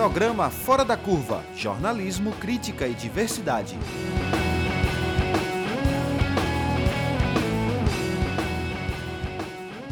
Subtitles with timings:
[0.00, 3.78] Programa Fora da Curva Jornalismo, Crítica e Diversidade.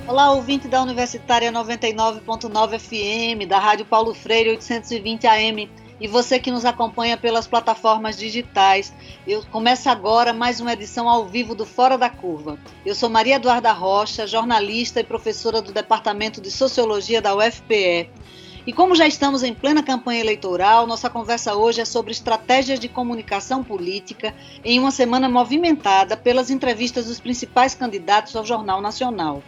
[0.07, 5.71] Olá, ouvinte da Universitária 99.9 FM, da Rádio Paulo Freire 820 AM
[6.01, 8.95] e você que nos acompanha pelas plataformas digitais.
[9.27, 12.59] Eu começo agora mais uma edição ao vivo do Fora da Curva.
[12.87, 18.09] Eu sou Maria Eduarda Rocha, jornalista e professora do Departamento de Sociologia da UFPE.
[18.69, 22.87] E como já estamos em plena campanha eleitoral, nossa conversa hoje é sobre estratégias de
[22.87, 29.43] comunicação política em uma semana movimentada pelas entrevistas dos principais candidatos ao Jornal Nacional.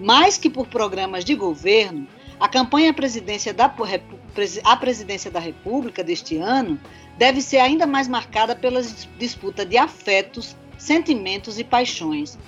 [0.00, 2.08] Mais que por programas de governo,
[2.40, 3.70] a campanha à presidência da,
[4.64, 6.80] à presidência da República deste ano
[7.18, 8.80] deve ser ainda mais marcada pela
[9.18, 12.38] disputa de afetos, sentimentos e paixões.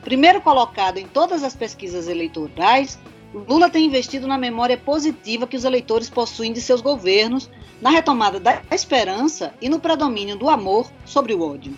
[0.00, 2.98] Primeiro colocado em todas as pesquisas eleitorais,
[3.32, 8.40] Lula tem investido na memória positiva que os eleitores possuem de seus governos, na retomada
[8.40, 11.76] da esperança e no predomínio do amor sobre o ódio.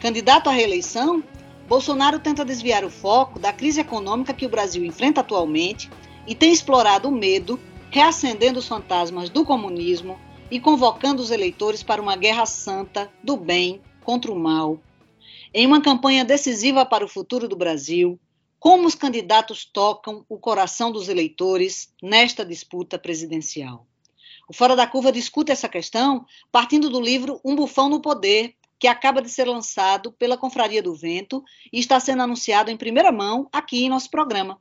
[0.00, 1.22] Candidato à reeleição,
[1.66, 5.90] Bolsonaro tenta desviar o foco da crise econômica que o Brasil enfrenta atualmente
[6.26, 7.58] e tem explorado o medo,
[7.90, 10.18] reacendendo os fantasmas do comunismo
[10.50, 14.78] e convocando os eleitores para uma guerra santa do bem contra o mal.
[15.54, 18.18] Em uma campanha decisiva para o futuro do Brasil,
[18.62, 23.88] como os candidatos tocam o coração dos eleitores nesta disputa presidencial.
[24.48, 28.86] O Fora da Curva discute essa questão partindo do livro Um Bufão no Poder, que
[28.86, 33.48] acaba de ser lançado pela Confraria do Vento e está sendo anunciado em primeira mão
[33.52, 34.60] aqui em nosso programa.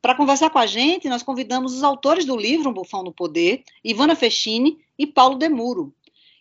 [0.00, 3.64] Para conversar com a gente, nós convidamos os autores do livro Um Bufão no Poder,
[3.82, 5.92] Ivana Fechini e Paulo Demuro.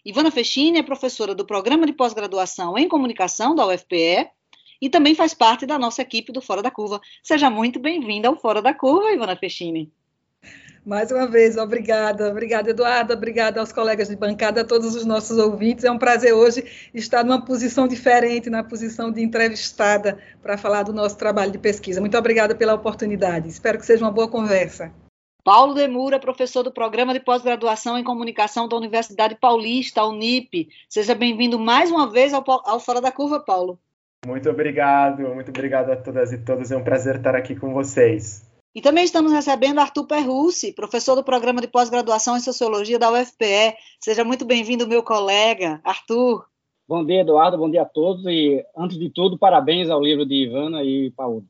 [0.06, 4.35] Ivana Fechini é professora do Programa de Pós-Graduação em Comunicação da UFPE
[4.82, 7.00] e também faz parte da nossa equipe do Fora da Curva.
[7.24, 9.92] Seja muito bem-vinda ao Fora da Curva, Ivana Fechini.
[10.86, 15.36] Mais uma vez, obrigada, obrigada, Eduardo, obrigada aos colegas de bancada, a todos os nossos
[15.40, 15.84] ouvintes.
[15.84, 20.94] É um prazer hoje estar numa posição diferente, na posição de entrevistada, para falar do
[20.94, 22.00] nosso trabalho de pesquisa.
[22.00, 23.50] Muito obrigada pela oportunidade.
[23.50, 24.94] Espero que seja uma boa conversa.
[25.44, 30.70] Paulo Demura, professor do Programa de Pós-Graduação em Comunicação da Universidade Paulista, Unip.
[30.88, 33.80] Seja bem-vindo mais uma vez ao, ao Fora da Curva, Paulo.
[34.26, 36.72] Muito obrigado, muito obrigado a todas e todos.
[36.72, 38.44] É um prazer estar aqui com vocês.
[38.74, 43.76] E também estamos recebendo Arthur Perrussi, professor do programa de pós-graduação em Sociologia da UFPE.
[44.00, 45.80] Seja muito bem-vindo, meu colega.
[45.84, 46.44] Arthur.
[46.88, 47.58] Bom dia, Eduardo.
[47.58, 48.26] Bom dia a todos.
[48.26, 51.46] E, antes de tudo, parabéns ao livro de Ivana e Paulo.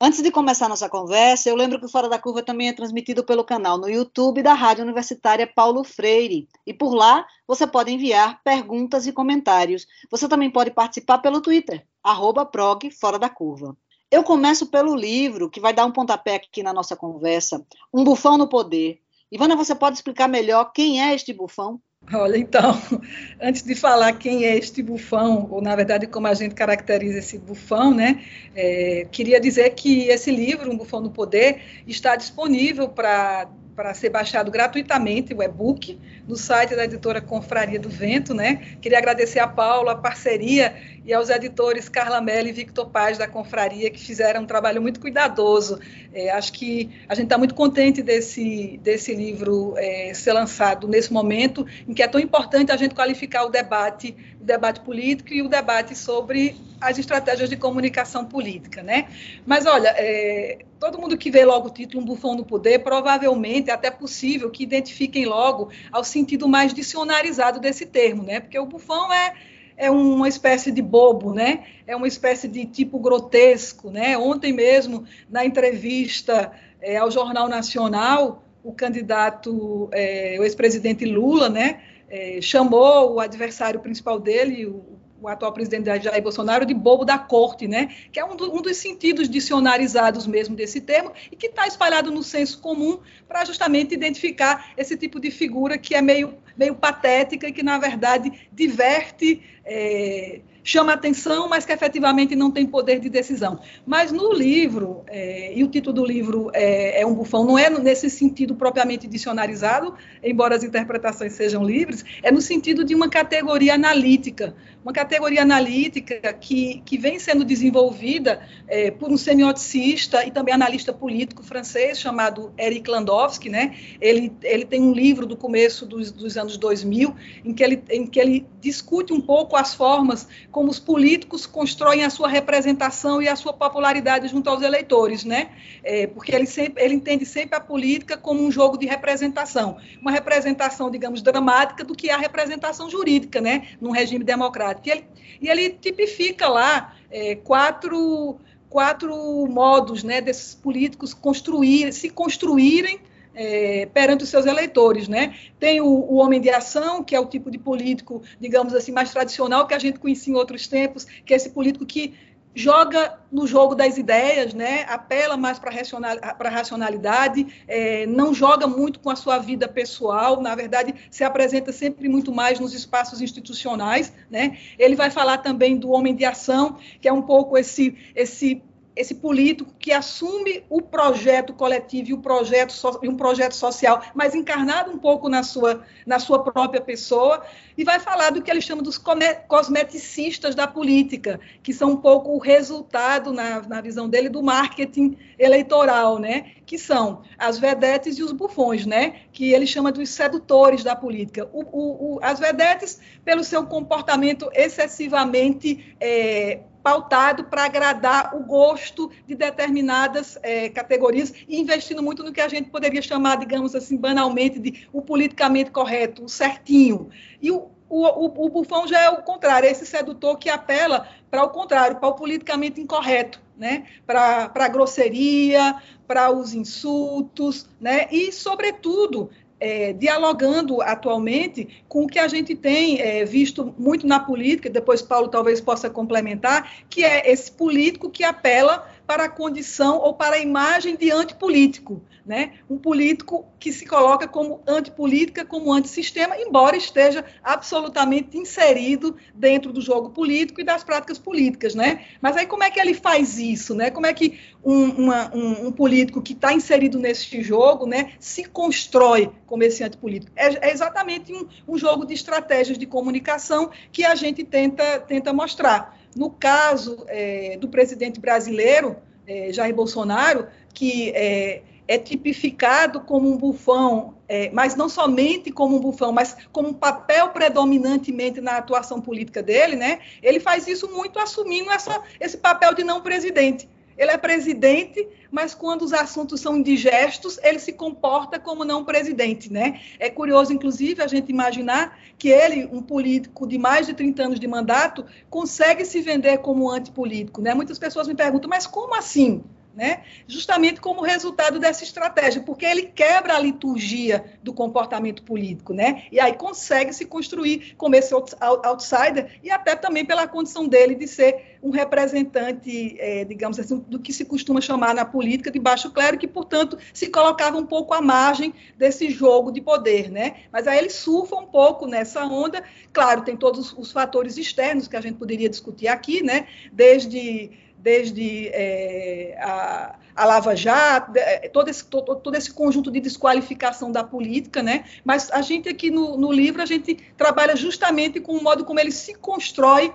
[0.00, 3.22] Antes de começar nossa conversa, eu lembro que o Fora da Curva também é transmitido
[3.22, 6.48] pelo canal no YouTube da Rádio Universitária Paulo Freire.
[6.66, 9.86] E por lá você pode enviar perguntas e comentários.
[10.10, 13.74] Você também pode participar pelo Twitter, arroba prog Fora da Curva.
[14.10, 18.36] Eu começo pelo livro, que vai dar um pontapé aqui na nossa conversa, Um Bufão
[18.36, 19.00] no Poder.
[19.32, 21.80] Ivana, você pode explicar melhor quem é este bufão?
[22.12, 22.78] Olha, então,
[23.40, 27.38] antes de falar quem é este bufão, ou na verdade como a gente caracteriza esse
[27.38, 28.22] bufão, né,
[28.54, 34.10] é, queria dizer que esse livro, Um Bufão no Poder, está disponível para para ser
[34.10, 38.76] baixado gratuitamente o e-book no site da editora Confraria do Vento, né?
[38.80, 40.74] Queria agradecer a Paulo a parceria
[41.04, 45.00] e aos editores Carla Melli e Victor Paz da Confraria que fizeram um trabalho muito
[45.00, 45.78] cuidadoso.
[46.12, 51.12] É, acho que a gente está muito contente desse desse livro é, ser lançado nesse
[51.12, 55.48] momento em que é tão importante a gente qualificar o debate, debate político e o
[55.48, 59.08] debate sobre as estratégias de comunicação política, né?
[59.46, 63.70] Mas olha, é, todo mundo que vê logo o título Um Bufão no Poder, provavelmente
[63.70, 68.40] é até possível que identifiquem logo ao sentido mais dicionarizado desse termo, né?
[68.40, 69.34] Porque o bufão é,
[69.76, 71.64] é uma espécie de bobo, né?
[71.86, 74.18] É uma espécie de tipo grotesco, né?
[74.18, 81.80] Ontem mesmo, na entrevista é, ao Jornal Nacional, o candidato, é, o ex-presidente Lula, né?
[82.08, 84.94] É, chamou o adversário principal dele, o
[85.24, 87.94] o atual presidente Jair Bolsonaro de bobo da corte, né?
[88.12, 92.10] Que é um, do, um dos sentidos dicionarizados mesmo desse termo e que está espalhado
[92.10, 97.48] no senso comum para justamente identificar esse tipo de figura que é meio, meio patética
[97.48, 99.42] e que, na verdade, diverte.
[99.64, 103.60] É, chama atenção, mas que efetivamente não tem poder de decisão.
[103.86, 107.68] Mas no livro, é, e o título do livro é, é, um bufão, não é
[107.68, 113.74] nesse sentido propriamente dicionarizado, embora as interpretações sejam livres, é no sentido de uma categoria
[113.74, 120.52] analítica, uma categoria analítica que, que vem sendo desenvolvida é, por um semioticista e também
[120.52, 123.74] analista político francês chamado Eric Landowski, né?
[123.98, 128.06] Ele, ele tem um livro do começo dos, dos anos 2000 em que ele, em
[128.06, 133.28] que ele discute um pouco as formas como os políticos constroem a sua representação e
[133.28, 135.48] a sua popularidade junto aos eleitores, né?
[135.82, 140.10] É, porque ele, sempre, ele entende sempre a política como um jogo de representação, uma
[140.10, 143.68] representação, digamos, dramática do que é a representação jurídica, né?
[143.80, 144.73] Num regime democrático.
[144.84, 145.04] E ele,
[145.40, 148.38] e ele tipifica lá é, quatro,
[148.68, 150.20] quatro modos, né?
[150.20, 152.98] Desses políticos construir, se construírem
[153.34, 155.34] é, perante os seus eleitores, né?
[155.58, 159.10] Tem o, o, homem de ação, que é o tipo de político, digamos assim, mais
[159.10, 162.14] tradicional que a gente conhecia em outros tempos, que é esse político que
[162.54, 164.84] joga no jogo das ideias, né?
[164.88, 170.54] apela mais para a racionalidade, é, não joga muito com a sua vida pessoal, na
[170.54, 174.12] verdade, se apresenta sempre muito mais nos espaços institucionais.
[174.30, 174.58] Né?
[174.78, 178.62] Ele vai falar também do homem de ação, que é um pouco esse, esse
[178.96, 184.34] esse político que assume o projeto coletivo e o projeto so, um projeto social, mas
[184.34, 187.44] encarnado um pouco na sua, na sua própria pessoa,
[187.76, 188.98] e vai falar do que ele chama dos
[189.46, 195.18] cosmeticistas da política, que são um pouco o resultado, na, na visão dele, do marketing
[195.38, 196.52] eleitoral, né?
[196.64, 199.16] que são as vedetes e os bufões, né?
[199.34, 201.46] que ele chama dos sedutores da política.
[201.52, 209.10] O, o, o, as vedetes, pelo seu comportamento excessivamente é, pautado para agradar o gosto
[209.26, 209.34] de
[209.74, 214.58] determinadas é, categorias e investindo muito no que a gente poderia chamar, digamos assim, banalmente,
[214.58, 217.08] de o politicamente correto, o certinho.
[217.42, 221.08] E o, o, o, o bufão já é o contrário, é esse sedutor que apela
[221.30, 223.84] para o contrário, para o politicamente incorreto, né?
[224.06, 225.76] para a grosseria,
[226.06, 228.06] para os insultos, né?
[228.10, 229.30] e, sobretudo,
[229.64, 235.00] é, dialogando atualmente com o que a gente tem é, visto muito na política, depois
[235.00, 240.36] Paulo talvez possa complementar, que é esse político que apela para a condição ou para
[240.36, 242.52] a imagem de antipolítico né?
[242.70, 249.80] um político que se coloca como antipolítica, como antissistema, embora esteja absolutamente inserido dentro do
[249.80, 251.74] jogo político e das práticas políticas.
[251.74, 252.04] Né?
[252.20, 253.74] Mas aí como é que ele faz isso?
[253.74, 253.90] Né?
[253.90, 258.44] Como é que um, uma, um, um político que está inserido nesse jogo né, se
[258.44, 260.32] constrói como esse antipolítico?
[260.34, 265.32] É, é exatamente um, um jogo de estratégias de comunicação que a gente tenta, tenta
[265.32, 266.03] mostrar.
[266.14, 268.96] No caso é, do presidente brasileiro,
[269.26, 275.76] é, Jair Bolsonaro, que é, é tipificado como um bufão, é, mas não somente como
[275.76, 280.00] um bufão, mas como um papel predominantemente na atuação política dele, né?
[280.22, 283.68] Ele faz isso muito assumindo essa, esse papel de não presidente.
[283.96, 289.52] Ele é presidente, mas quando os assuntos são indigestos, ele se comporta como não presidente,
[289.52, 289.80] né?
[289.98, 294.40] É curioso, inclusive, a gente imaginar que ele, um político de mais de 30 anos
[294.40, 297.54] de mandato, consegue se vender como antipolítico, né?
[297.54, 299.42] Muitas pessoas me perguntam, mas como assim?
[299.76, 300.02] Né?
[300.26, 306.04] justamente como resultado dessa estratégia, porque ele quebra a liturgia do comportamento político, né?
[306.10, 311.06] e aí consegue se construir como esse outsider, e até também pela condição dele de
[311.06, 315.90] ser um representante, é, digamos assim, do que se costuma chamar na política de baixo
[315.90, 320.10] clero, que, portanto, se colocava um pouco à margem desse jogo de poder.
[320.10, 320.36] Né?
[320.52, 322.62] Mas aí ele surfa um pouco nessa onda,
[322.92, 326.46] claro, tem todos os fatores externos que a gente poderia discutir aqui, né?
[326.70, 327.50] desde
[327.84, 333.92] desde é, a, a, Lava Jato, é, todo esse, todo, todo, esse conjunto de desqualificação
[333.92, 334.84] da política, né?
[335.04, 338.80] mas a gente aqui no, no livro, a gente trabalha justamente com o modo como
[338.80, 339.92] ele se constrói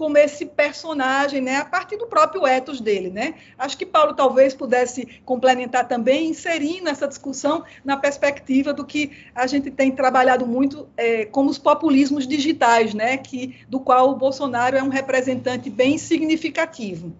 [0.00, 3.34] como esse personagem, né, a partir do próprio ethos dele, né?
[3.58, 9.46] Acho que Paulo talvez pudesse complementar também, inserindo essa discussão na perspectiva do que a
[9.46, 14.74] gente tem trabalhado muito é, como os populismos digitais, né, que do qual o Bolsonaro
[14.74, 17.12] é um representante bem significativo.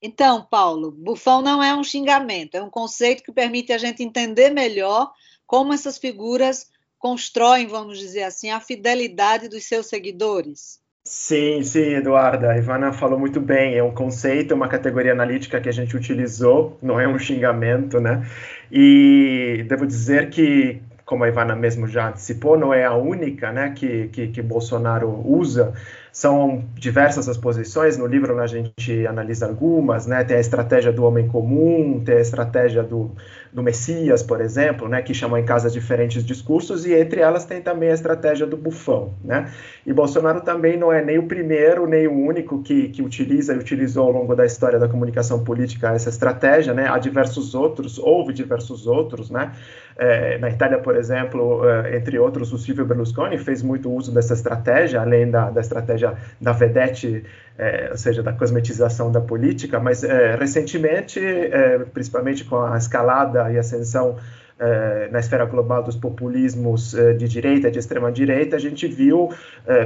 [0.00, 4.50] Então, Paulo, bufão não é um xingamento, é um conceito que permite a gente entender
[4.50, 5.10] melhor
[5.46, 6.66] como essas figuras
[6.98, 10.80] constroem, vamos dizer assim, a fidelidade dos seus seguidores.
[11.04, 12.50] Sim, sim, Eduarda.
[12.50, 13.76] A Ivana falou muito bem.
[13.76, 18.26] É um conceito, uma categoria analítica que a gente utilizou, não é um xingamento, né?
[18.70, 23.72] E devo dizer que, como a Ivana mesmo já antecipou, não é a única né,
[23.74, 25.72] que, que, que Bolsonaro usa
[26.12, 30.24] são diversas as posições, no livro a gente analisa algumas, né?
[30.24, 33.10] Tem a estratégia do homem comum, tem a estratégia do,
[33.52, 35.02] do Messias, por exemplo, né?
[35.02, 39.14] Que chamam em casa diferentes discursos, e entre elas tem também a estratégia do bufão,
[39.24, 39.50] né?
[39.86, 43.58] E Bolsonaro também não é nem o primeiro, nem o único que, que utiliza e
[43.58, 46.88] utilizou ao longo da história da comunicação política essa estratégia, né?
[46.88, 49.52] Há diversos outros, houve diversos outros, né?
[49.98, 54.32] É, na Itália, por exemplo, é, entre outros, o Silvio Berlusconi fez muito uso dessa
[54.32, 57.24] estratégia, além da, da estratégia da vedette,
[57.58, 63.50] é, ou seja, da cosmetização da política, mas é, recentemente, é, principalmente com a escalada
[63.50, 64.16] e ascensão
[64.60, 69.28] eh, na esfera global dos populismos de direita, de extrema direita, a gente viu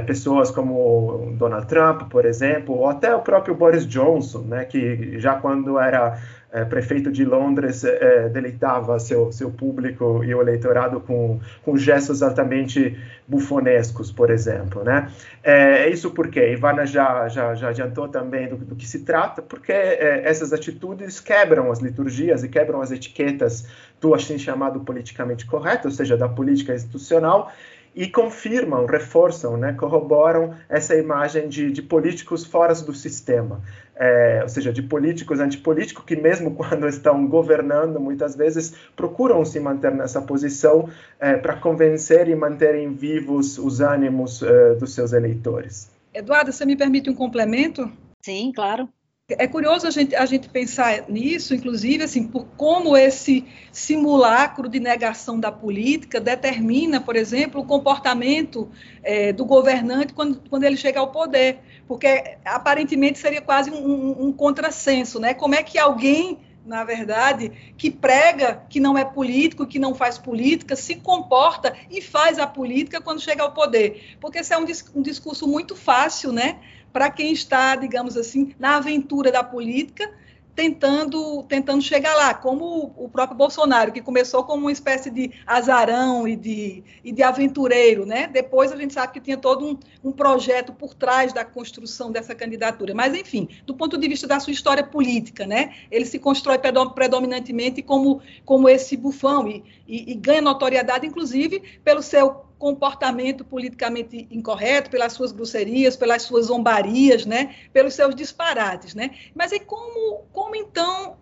[0.07, 5.35] pessoas como Donald Trump, por exemplo, ou até o próprio Boris Johnson, né, que já
[5.35, 6.17] quando era
[6.53, 12.21] é, prefeito de Londres é, deleitava seu, seu público e o eleitorado com, com gestos
[12.21, 12.95] altamente
[13.27, 14.83] bufonescos, por exemplo.
[14.83, 15.09] Né?
[15.43, 19.71] É, isso porque Ivana já, já, já adiantou também do, do que se trata, porque
[19.71, 23.67] é, essas atitudes quebram as liturgias e quebram as etiquetas
[23.99, 27.51] do assim chamado politicamente correto, ou seja, da política institucional,
[27.95, 33.61] e confirmam, reforçam, né, corroboram essa imagem de, de políticos fora do sistema,
[33.95, 39.59] é, ou seja, de políticos antipolíticos que mesmo quando estão governando, muitas vezes procuram se
[39.59, 45.91] manter nessa posição é, para convencer e manterem vivos os ânimos é, dos seus eleitores.
[46.13, 47.91] Eduardo, você me permite um complemento?
[48.21, 48.87] Sim, claro.
[49.29, 54.81] É curioso a gente, a gente pensar nisso, inclusive, assim, por como esse simulacro de
[54.81, 58.69] negação da política determina, por exemplo, o comportamento
[59.01, 61.59] é, do governante quando, quando ele chega ao poder.
[61.87, 65.33] Porque aparentemente seria quase um, um contrassenso, né?
[65.33, 70.17] Como é que alguém na verdade, que prega que não é político, que não faz
[70.17, 74.15] política, se comporta e faz a política quando chega ao poder.
[74.21, 74.65] Porque esse é um,
[74.95, 76.59] um discurso muito fácil, né?
[76.93, 80.09] Para quem está, digamos assim, na aventura da política,
[80.55, 86.27] tentando, tentando chegar lá, como o próprio Bolsonaro, que começou como uma espécie de azarão
[86.27, 88.27] e de, e de aventureiro, né?
[88.27, 92.35] Depois a gente sabe que tinha todo um, um projeto por trás da construção dessa
[92.35, 92.93] candidatura.
[92.93, 95.73] Mas, enfim, do ponto de vista da sua história política, né?
[95.89, 96.59] Ele se constrói
[96.93, 104.27] predominantemente como, como esse bufão e, e, e ganha notoriedade, inclusive, pelo seu comportamento politicamente
[104.31, 109.11] incorreto, pelas suas grosserias, pelas suas zombarias, né, pelos seus disparates, né?
[109.35, 111.17] Mas aí como, como então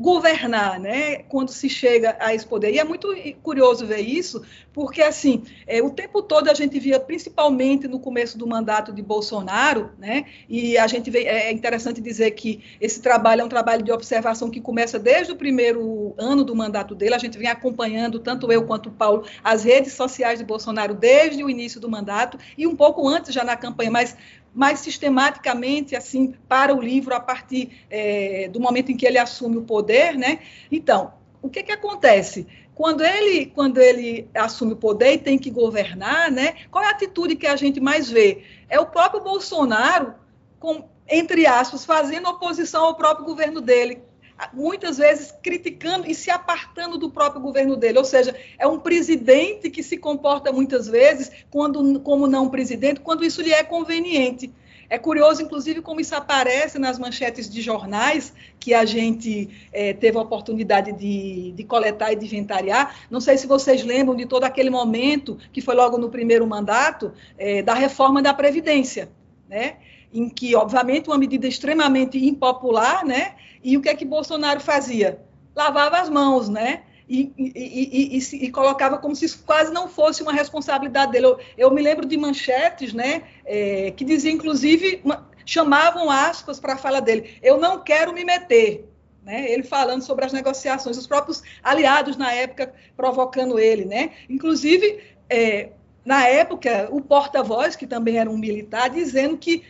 [0.00, 2.72] governar, né, quando se chega a esse poder.
[2.72, 3.08] E é muito
[3.42, 4.42] curioso ver isso,
[4.72, 9.02] porque, assim, é, o tempo todo a gente via, principalmente no começo do mandato de
[9.02, 13.82] Bolsonaro, né, e a gente vê, é interessante dizer que esse trabalho é um trabalho
[13.82, 18.18] de observação que começa desde o primeiro ano do mandato dele, a gente vem acompanhando,
[18.18, 22.38] tanto eu quanto o Paulo, as redes sociais de Bolsonaro desde o início do mandato,
[22.56, 24.16] e um pouco antes já na campanha, mas
[24.54, 29.58] mais sistematicamente assim para o livro a partir é, do momento em que ele assume
[29.58, 30.40] o poder, né?
[30.70, 32.46] Então, o que que acontece?
[32.74, 36.54] Quando ele, quando ele assume o poder e tem que governar, né?
[36.70, 38.42] Qual é a atitude que a gente mais vê?
[38.68, 40.14] É o próprio Bolsonaro,
[40.58, 44.02] com, entre aspas, fazendo oposição ao próprio governo dele,
[44.52, 47.98] muitas vezes criticando e se apartando do próprio governo dele.
[47.98, 53.24] Ou seja, é um presidente que se comporta muitas vezes quando, como não presidente, quando
[53.24, 54.52] isso lhe é conveniente.
[54.90, 60.18] É curioso, inclusive, como isso aparece nas manchetes de jornais que a gente é, teve
[60.18, 63.06] a oportunidade de, de, coletar e de inventariar.
[63.08, 67.12] Não sei se vocês lembram de todo aquele momento, que foi logo no primeiro mandato,
[67.38, 69.08] é, da reforma da Previdência,
[69.48, 69.76] né?
[70.12, 73.34] Em que, obviamente, uma medida extremamente impopular, né?
[73.62, 75.22] E o que é que Bolsonaro fazia?
[75.54, 76.82] Lavava as mãos, né?
[77.08, 81.26] E, e, e, e, colocava como se isso quase não fosse uma responsabilidade dele.
[81.26, 86.74] Eu, eu me lembro de manchetes, né, é, que dizia, inclusive, uma, chamavam aspas para
[86.74, 88.88] a fala dele: eu não quero me meter.
[89.24, 94.12] Né, ele falando sobre as negociações, os próprios aliados na época provocando ele, né?
[94.30, 95.70] Inclusive, é,
[96.04, 99.62] na época, o porta-voz, que também era um militar, dizendo que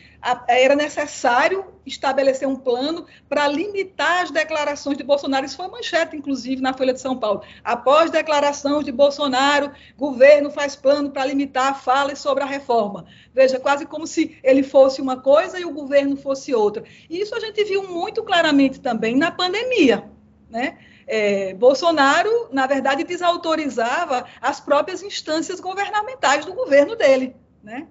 [0.46, 5.46] era necessário estabelecer um plano para limitar as declarações de Bolsonaro.
[5.46, 7.42] Isso foi manchete, inclusive, na Folha de São Paulo.
[7.64, 13.06] Após declaração de Bolsonaro, governo faz plano para limitar falas sobre a reforma.
[13.34, 16.84] Veja, quase como se ele fosse uma coisa e o governo fosse outra.
[17.08, 20.04] E isso a gente viu muito claramente também na pandemia,
[20.48, 20.78] né?
[21.12, 27.88] É, Bolsonaro, na verdade, desautorizava as próprias instâncias governamentais do governo dele, né?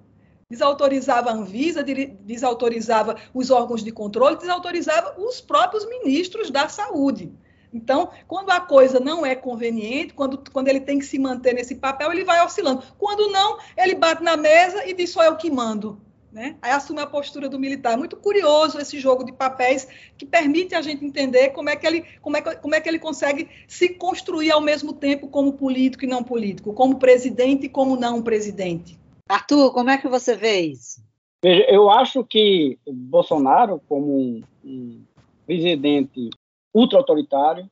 [0.50, 7.30] desautorizava a Anvisa, desautorizava os órgãos de controle, desautorizava os próprios ministros da saúde.
[7.74, 11.76] Então, quando a coisa não é conveniente, quando, quando ele tem que se manter nesse
[11.76, 12.84] papel, ele vai oscilando.
[12.98, 16.02] Quando não, ele bate na mesa e diz só eu que mando.
[16.32, 16.58] Né?
[16.62, 17.94] Aí assume a postura do militar.
[17.94, 21.88] É muito curioso esse jogo de papéis que permite a gente entender como é que
[21.88, 26.06] ele, como é, como é que ele consegue se construir ao mesmo tempo como político
[26.06, 29.00] e não político, como presidente e como não presidente.
[29.28, 31.04] Arthur, como é que você vê isso?
[31.42, 35.04] Veja, eu acho que Bolsonaro, como um, um
[35.46, 36.30] presidente
[36.74, 37.70] ultra-autoritário,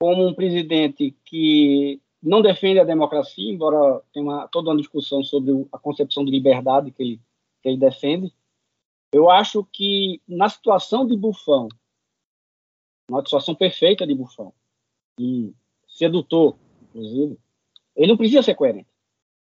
[0.00, 5.66] como um presidente que não defende a democracia, embora tenha uma, toda uma discussão sobre
[5.72, 7.20] a concepção de liberdade que ele,
[7.62, 8.32] que ele defende,
[9.12, 11.68] eu acho que na situação de bufão,
[13.10, 14.52] uma situação perfeita de bufão,
[15.18, 15.54] e
[15.86, 16.56] sedutor
[16.94, 17.38] inclusive,
[17.96, 18.88] ele não precisa ser coerente.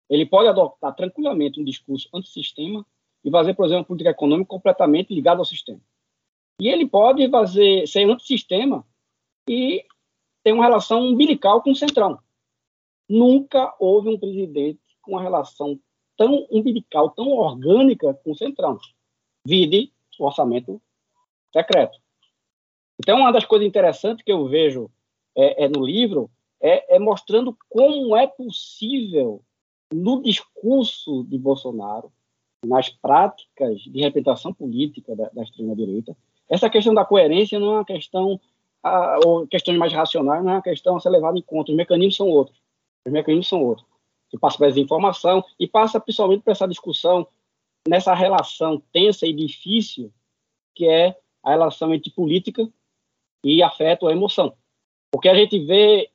[0.10, 2.86] Ele pode adotar tranquilamente um discurso antissistema
[3.24, 5.82] e fazer, por exemplo, uma política econômica completamente ligada ao sistema.
[6.60, 8.86] E ele pode fazer, ser antissistema
[9.50, 9.84] e
[10.44, 12.20] ter uma relação umbilical com o centrão.
[13.10, 15.80] Nunca houve um presidente com uma relação
[16.18, 18.78] tão umbilical, tão orgânica com o centrão.
[19.46, 20.82] Vide o orçamento
[21.52, 22.00] secreto.
[23.00, 24.90] Então, uma das coisas interessantes que eu vejo
[25.36, 26.30] é, é no livro
[26.62, 29.42] é, é, mostrando como é possível,
[29.94, 32.12] no discurso de Bolsonaro,
[32.66, 36.18] nas práticas de representação política da, da extrema-direita,
[36.50, 38.40] essa questão da coerência não é uma questão,
[38.82, 41.72] a, ou questões mais racionais, não é uma questão a ser levada em conta.
[41.72, 42.58] Os mecanismos são outros.
[43.06, 43.88] Os mecanismos são outros.
[44.40, 47.28] Passa pela desinformação e passa principalmente por essa discussão
[47.88, 50.12] nessa relação tensa e difícil
[50.74, 52.68] que é a relação entre política
[53.44, 54.54] e afeto ou emoção.
[55.12, 56.10] Porque a gente vê,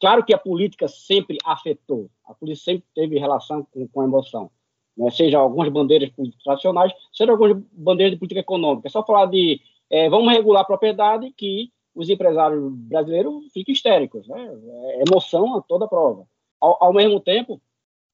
[0.00, 4.50] claro que a política sempre afetou, a política sempre teve relação com, com a emoção,
[4.96, 5.10] né?
[5.10, 8.88] seja algumas bandeiras políticas tradicionais, seja algumas bandeiras de política econômica.
[8.88, 9.60] É só falar de
[9.90, 14.50] é, vamos regular a propriedade que os empresários brasileiros ficam histéricos, né?
[14.94, 16.26] É emoção a toda prova.
[16.60, 17.60] Ao, ao mesmo tempo,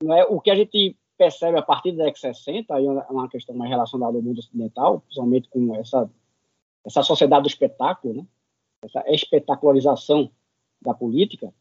[0.02, 3.28] é o que a gente percebe a partir da década de 60, aí é uma
[3.28, 6.11] questão mais relacionada ao mundo ocidental, principalmente com essa
[6.85, 8.26] essa sociedade do espetáculo, né?
[8.82, 10.30] essa espetacularização
[10.80, 11.52] da política,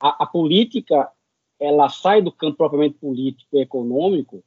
[0.00, 1.10] a, a, política
[1.60, 4.42] ela sai do campo propriamente político e econômico,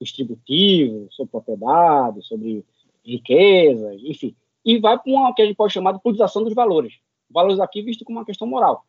[0.00, 2.64] distributivo, sobre propriedade, sobre
[3.04, 6.98] riqueza, enfim, e vai para o que a gente pode chamar de politização dos valores.
[7.28, 8.84] Valores aqui visto como uma questão moral.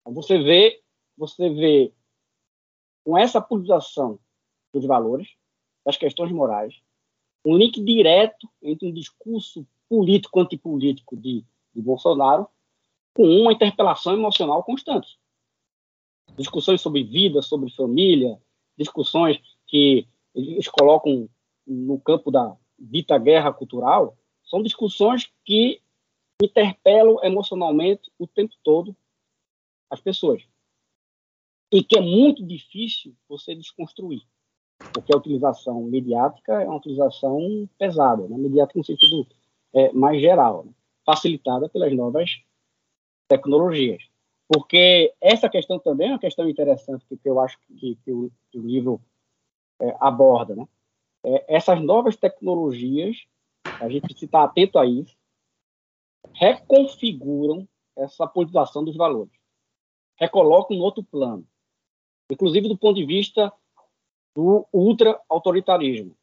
[0.00, 0.80] Então, você vê,
[1.22, 1.92] você vê
[3.04, 4.18] com essa politização
[4.72, 5.28] dos valores,
[5.84, 6.82] das questões morais,
[7.44, 12.48] um link direto entre um discurso político antipolítico de, de Bolsonaro
[13.14, 15.16] com uma interpelação emocional constante.
[16.36, 18.40] Discussões sobre vida, sobre família,
[18.76, 21.28] discussões que eles colocam
[21.64, 25.80] no campo da dita guerra cultural, são discussões que
[26.42, 28.96] interpelam emocionalmente o tempo todo
[29.88, 30.42] as pessoas.
[31.72, 34.22] E que é muito difícil você desconstruir.
[34.92, 38.36] Porque a utilização mediática é uma utilização pesada, né?
[38.36, 39.26] mediática no sentido
[39.72, 40.72] é, mais geral, né?
[41.04, 42.42] facilitada pelas novas
[43.26, 44.02] tecnologias.
[44.46, 48.30] Porque essa questão também é uma questão interessante que, que eu acho que, que, o,
[48.50, 49.00] que o, livro
[49.80, 50.54] é, aborda.
[50.54, 50.68] Né?
[51.24, 53.16] É, essas novas tecnologias,
[53.80, 55.16] a gente precisa estar atento a isso,
[56.34, 59.32] reconfiguram essa politização dos valores,
[60.16, 61.46] recolocam no outro plano,
[62.32, 63.52] inclusive do ponto de vista
[64.34, 66.16] do ultra-autoritarismo.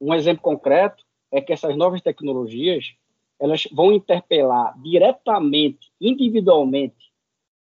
[0.00, 2.94] Um exemplo concreto é que essas novas tecnologias
[3.38, 7.12] elas vão interpelar diretamente, individualmente,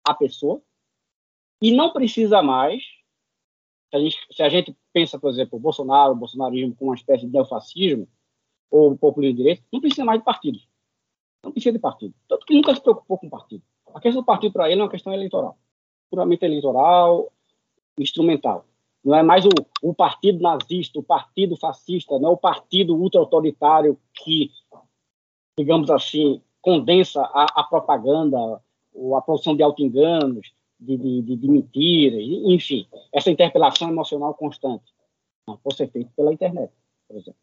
[0.07, 0.61] a pessoa
[1.61, 2.83] e não precisa mais.
[3.91, 6.97] Se a gente, se a gente pensa, por exemplo, o Bolsonaro, o bolsonarismo como uma
[6.97, 8.07] espécie de neofascismo
[8.71, 10.69] ou o populismo de direita, não precisa mais de partidos.
[11.43, 12.15] Não precisa de partido.
[12.29, 13.63] Tanto que nunca se preocupou com partido.
[13.95, 15.59] A questão do partido para ele é uma questão eleitoral.
[16.11, 17.33] Puramente eleitoral,
[17.99, 18.67] instrumental.
[19.05, 19.51] Não é mais o,
[19.83, 24.51] o partido nazista, o partido fascista, não é o partido ultra-autoritário que,
[25.59, 28.61] digamos assim, condensa a, a propaganda,
[28.95, 34.85] ou a produção de auto-enganos, de, de, de, mentiras, enfim, essa interpelação emocional constante.
[35.47, 36.73] Não pode ser feito pela internet,
[37.07, 37.41] por exemplo.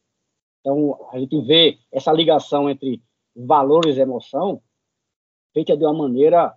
[0.59, 3.01] Então, a gente vê essa ligação entre
[3.35, 4.61] valores e emoção
[5.53, 6.55] feita de uma maneira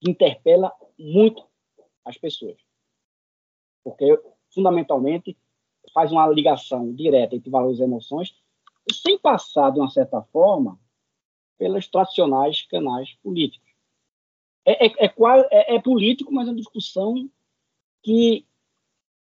[0.00, 1.42] que interpela muito
[2.06, 2.56] as pessoas
[3.86, 4.20] porque
[4.52, 5.38] fundamentalmente
[5.94, 8.34] faz uma ligação direta entre valores e emoções,
[8.92, 10.76] sem passar, de uma certa forma,
[11.56, 13.70] pelos tradicionais canais políticos.
[14.64, 15.14] É, é, é,
[15.52, 17.30] é, é político, mas é uma discussão
[18.02, 18.44] que,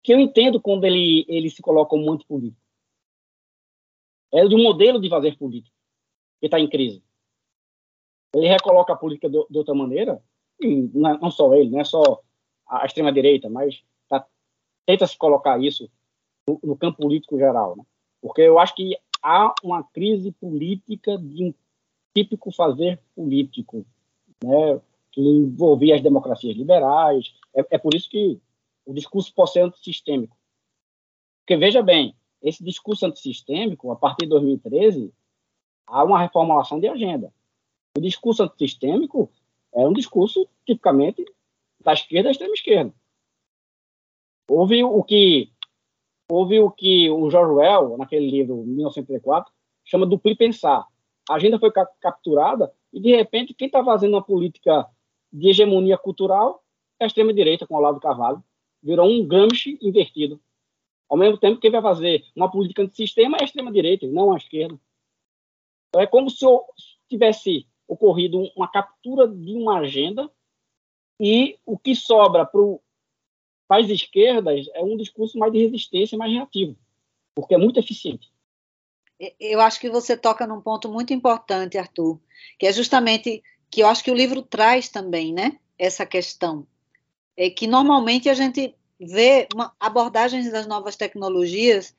[0.02, 2.60] que eu entendo quando ele, ele se coloca como muito político.
[4.30, 5.74] É um modelo de fazer política
[6.40, 7.02] que está em crise.
[8.34, 10.22] Ele recoloca a política de, outra maneira,
[10.60, 12.22] e não, não só ele, não é só
[12.80, 13.82] a extrema-direita, mas
[14.86, 15.90] tenta se colocar isso
[16.46, 17.84] no, no campo político geral, né?
[18.20, 21.54] porque eu acho que há uma crise política de um
[22.14, 23.86] típico fazer político,
[24.42, 24.80] né?
[25.10, 27.34] que envolvia as democracias liberais.
[27.54, 28.40] É, é por isso que
[28.84, 30.36] o discurso pode ser antissistêmico.
[31.40, 35.12] Porque, veja bem, esse discurso antissistêmico, a partir de 2013,
[35.86, 37.32] há uma reformulação de agenda.
[37.96, 39.30] O discurso antissistêmico
[39.74, 41.24] é um discurso tipicamente
[41.82, 42.94] da esquerda à extrema esquerda.
[44.48, 45.50] Houve o que
[46.30, 49.52] houve o que o George Orwell, naquele livro 1984,
[49.84, 50.86] chama duplo pensar.
[51.28, 54.86] A agenda foi capturada e, de repente, quem está fazendo uma política
[55.32, 56.62] de hegemonia cultural
[56.98, 58.42] é a extrema-direita, com o Olavo Carvalho.
[58.82, 60.40] Virou um Gramsci invertido.
[61.08, 64.36] Ao mesmo tempo, quem vai fazer uma política de sistema é a extrema-direita, não a
[64.36, 64.78] esquerda.
[65.88, 66.46] Então, é como se
[67.08, 70.30] tivesse ocorrido uma captura de uma agenda
[71.22, 76.76] e o que sobra para as esquerdas é um discurso mais de resistência, mais reativo,
[77.32, 78.28] porque é muito eficiente.
[79.38, 82.18] Eu acho que você toca num ponto muito importante, Arthur,
[82.58, 85.60] que é justamente que eu acho que o livro traz também, né?
[85.78, 86.66] Essa questão.
[87.36, 89.46] É que normalmente a gente vê
[89.78, 91.94] abordagens das novas tecnologias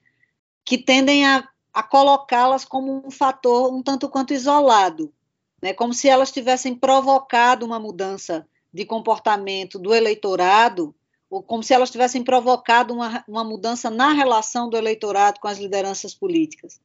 [0.66, 5.14] que tendem a, a colocá-las como um fator um tanto quanto isolado,
[5.62, 5.74] né?
[5.74, 10.96] como se elas tivessem provocado uma mudança de comportamento do eleitorado,
[11.30, 15.58] ou como se elas tivessem provocado uma, uma mudança na relação do eleitorado com as
[15.58, 16.80] lideranças políticas.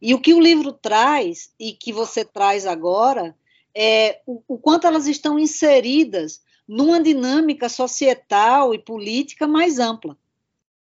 [0.00, 3.36] E o que o livro traz, e que você traz agora,
[3.74, 10.16] é o, o quanto elas estão inseridas numa dinâmica societal e política mais ampla.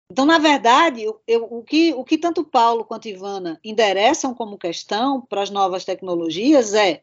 [0.10, 4.58] Então, na verdade, eu, eu, o, que, o que tanto Paulo quanto Ivana endereçam como
[4.58, 7.02] questão para as novas tecnologias é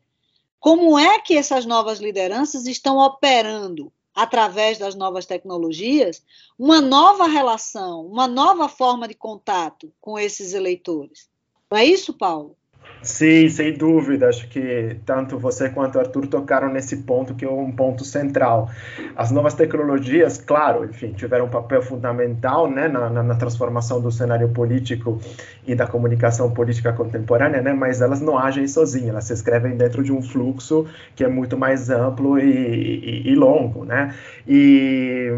[0.60, 6.22] como é que essas novas lideranças estão operando através das novas tecnologias
[6.58, 11.30] uma nova relação, uma nova forma de contato com esses eleitores.
[11.70, 12.56] Não é isso, Paulo?
[13.02, 14.28] Sim, sem dúvida.
[14.28, 18.68] Acho que tanto você quanto o Arthur tocaram nesse ponto que é um ponto central.
[19.16, 24.12] As novas tecnologias, claro, enfim, tiveram um papel fundamental né, na, na, na transformação do
[24.12, 25.18] cenário político
[25.66, 30.02] e da comunicação política contemporânea, né, mas elas não agem sozinhas, elas se escrevem dentro
[30.02, 33.84] de um fluxo que é muito mais amplo e, e, e longo.
[33.84, 34.14] Né?
[34.46, 35.32] E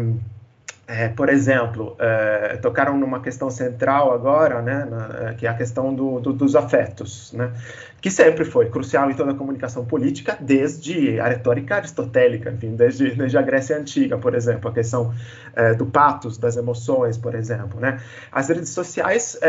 [0.85, 5.53] é, por exemplo, é, tocaram numa questão central agora, né, na, é, que é a
[5.53, 7.53] questão do, do, dos afetos, né,
[8.01, 13.15] que sempre foi crucial em toda a comunicação política, desde a retórica aristotélica, enfim, desde,
[13.15, 15.13] desde a Grécia Antiga, por exemplo, a questão
[15.55, 17.79] é, do patos, das emoções, por exemplo.
[17.79, 18.01] Né.
[18.29, 19.39] As redes sociais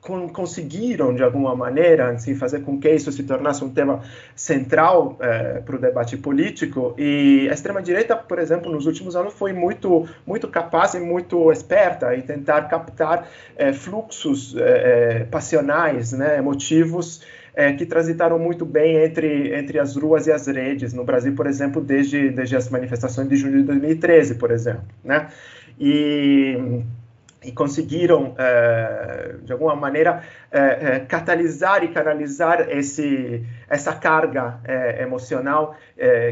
[0.00, 4.00] conseguiram, de alguma maneira, assim, fazer com que isso se tornasse um tema
[4.34, 6.94] central é, para o debate político.
[6.96, 12.14] E a extrema-direita, por exemplo, nos últimos anos foi muito, muito capaz e muito esperta
[12.16, 17.22] em tentar captar é, fluxos é, passionais, né, emotivos,
[17.76, 20.94] que transitaram muito bem entre, entre as ruas e as redes.
[20.94, 24.84] No Brasil, por exemplo, desde, desde as manifestações de junho de 2013, por exemplo.
[25.04, 25.28] Né?
[25.78, 26.82] E
[27.42, 30.22] e conseguiram, eh, de alguma maneira,
[30.52, 34.60] eh, eh, catalisar e canalizar esse, essa carga
[34.98, 35.76] emocional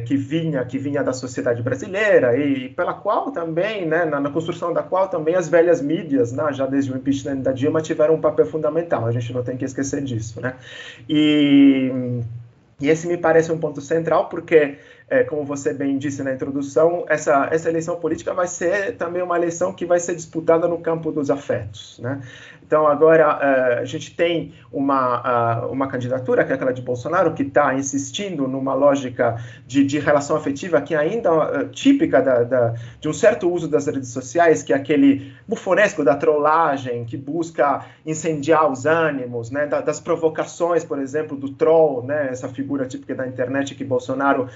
[0.07, 4.83] que vinha que vinha da sociedade brasileira e pela qual também, né, na, construção da
[4.83, 8.47] qual também as velhas mídias, né, já desde o impeachment da Dilma, tiveram um papel
[8.47, 9.07] fundamental.
[9.07, 10.55] A gente não tem que esquecer disso, né?
[11.09, 12.23] E,
[12.81, 14.79] e esse me parece um ponto central porque
[15.11, 19.37] é, como você bem disse na introdução, essa, essa eleição política vai ser também uma
[19.37, 21.99] eleição que vai ser disputada no campo dos afetos.
[21.99, 22.21] Né?
[22.69, 27.43] Então, agora, uh, a gente tem uma, uma candidatura, que é aquela de Bolsonaro, que
[27.43, 32.75] está insistindo numa lógica de, de relação afetiva que é ainda uh, típica da, da,
[33.01, 37.87] de um certo uso das redes sociais, que é aquele bufonesco da trollagem, que busca
[38.05, 43.15] incendiar os ânimos, né, da, das provocações, por exemplo, do troll, né, essa figura típica
[43.15, 44.47] da internet que Bolsonaro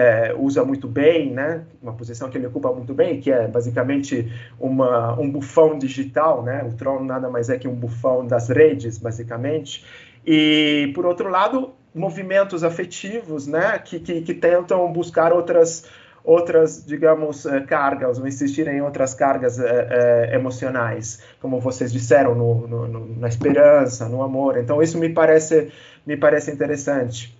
[0.00, 4.32] é, usa muito bem, né, uma posição que ele ocupa muito bem, que é basicamente
[4.58, 8.98] uma, um bufão digital, né, o troll nada mais é que um bufão das redes,
[8.98, 9.84] basicamente.
[10.26, 15.84] E, por outro lado, movimentos afetivos, né, que, que, que tentam buscar outras,
[16.24, 22.34] outras, digamos, eh, cargas, ou insistir em outras cargas é, é, emocionais, como vocês disseram,
[22.34, 24.56] no, no, no, na esperança, no amor.
[24.56, 25.70] Então, isso me parece,
[26.06, 27.39] me parece interessante.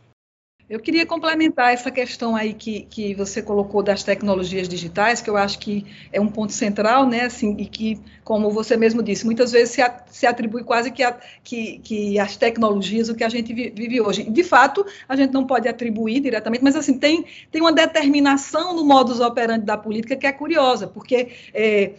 [0.71, 5.37] Eu queria complementar essa questão aí que, que você colocou das tecnologias digitais, que eu
[5.37, 9.51] acho que é um ponto central, né, assim, e que, como você mesmo disse, muitas
[9.51, 13.29] vezes se, a, se atribui quase que, a, que, que as tecnologias, o que a
[13.29, 14.23] gente vive hoje.
[14.31, 18.85] De fato, a gente não pode atribuir diretamente, mas, assim, tem, tem uma determinação no
[18.85, 21.31] modus operandi da política que é curiosa, porque...
[21.53, 21.95] É,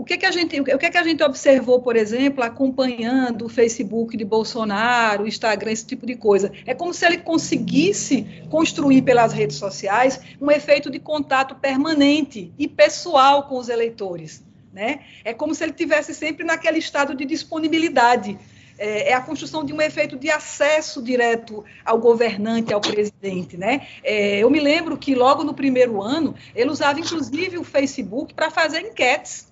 [0.00, 3.48] o que, que a gente, o que, que a gente observou, por exemplo, acompanhando o
[3.50, 6.50] Facebook de Bolsonaro, o Instagram, esse tipo de coisa?
[6.64, 12.66] É como se ele conseguisse construir pelas redes sociais um efeito de contato permanente e
[12.66, 14.42] pessoal com os eleitores.
[14.72, 15.00] Né?
[15.22, 18.38] É como se ele tivesse sempre naquele estado de disponibilidade.
[18.78, 23.58] É, é a construção de um efeito de acesso direto ao governante, ao presidente.
[23.58, 23.86] Né?
[24.02, 28.50] É, eu me lembro que logo no primeiro ano ele usava inclusive o Facebook para
[28.50, 29.49] fazer enquetes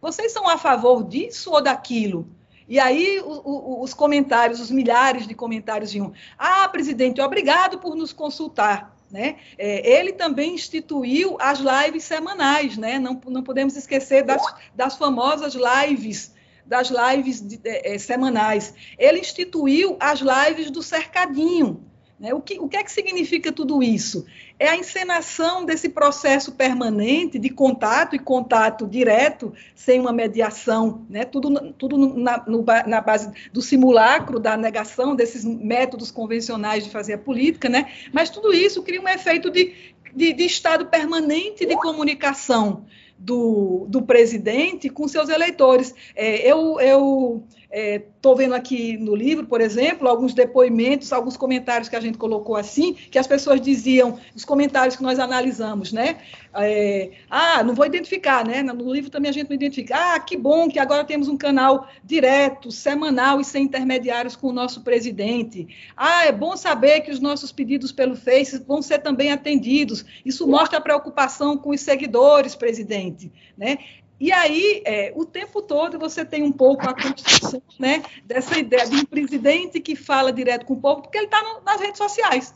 [0.00, 2.28] vocês são a favor disso ou daquilo?
[2.68, 7.96] E aí o, o, os comentários, os milhares de comentários iam: Ah, presidente, obrigado por
[7.96, 8.96] nos consultar.
[9.10, 9.38] Né?
[9.58, 12.96] É, ele também instituiu as lives semanais, né?
[12.96, 14.40] não, não podemos esquecer das,
[14.72, 16.32] das famosas lives
[16.70, 18.72] das lives de, é, semanais.
[18.96, 21.89] Ele instituiu as lives do cercadinho?
[22.34, 24.26] O, que, o que é que significa tudo isso?
[24.58, 31.24] É a encenação desse processo permanente de contato e contato direto, sem uma mediação, né?
[31.24, 37.14] tudo, tudo na, no, na base do simulacro, da negação desses métodos convencionais de fazer
[37.14, 37.90] a política, né?
[38.12, 39.72] mas tudo isso cria um efeito de,
[40.14, 42.84] de, de estado permanente de comunicação
[43.18, 45.94] do, do presidente com seus eleitores.
[46.14, 51.88] É, eu, eu Estou é, vendo aqui no livro, por exemplo, alguns depoimentos, alguns comentários
[51.88, 56.18] que a gente colocou assim, que as pessoas diziam, os comentários que nós analisamos, né?
[56.52, 58.60] É, ah, não vou identificar, né?
[58.60, 59.94] No livro também a gente não identifica.
[59.96, 64.52] Ah, que bom que agora temos um canal direto, semanal e sem intermediários com o
[64.52, 65.68] nosso presidente.
[65.96, 70.04] Ah, é bom saber que os nossos pedidos pelo Face vão ser também atendidos.
[70.24, 73.78] Isso mostra a preocupação com os seguidores, presidente, né?
[74.20, 78.86] E aí, é, o tempo todo, você tem um pouco a construção né, dessa ideia
[78.86, 82.54] de um presidente que fala direto com o povo, porque ele está nas redes sociais.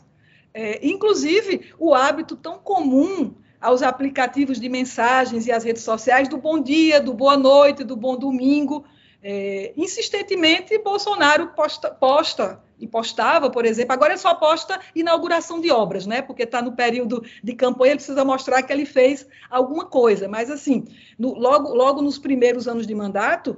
[0.53, 6.37] É, inclusive, o hábito tão comum aos aplicativos de mensagens e às redes sociais do
[6.37, 8.85] bom dia, do boa noite, do bom domingo.
[9.27, 15.71] É, insistentemente, Bolsonaro posta, posta e postava, por exemplo, agora ele só posta inauguração de
[15.71, 16.21] obras, né?
[16.21, 20.27] Porque está no período de campanha, ele precisa mostrar que ele fez alguma coisa.
[20.27, 20.85] Mas, assim,
[21.17, 23.57] no, logo, logo nos primeiros anos de mandato,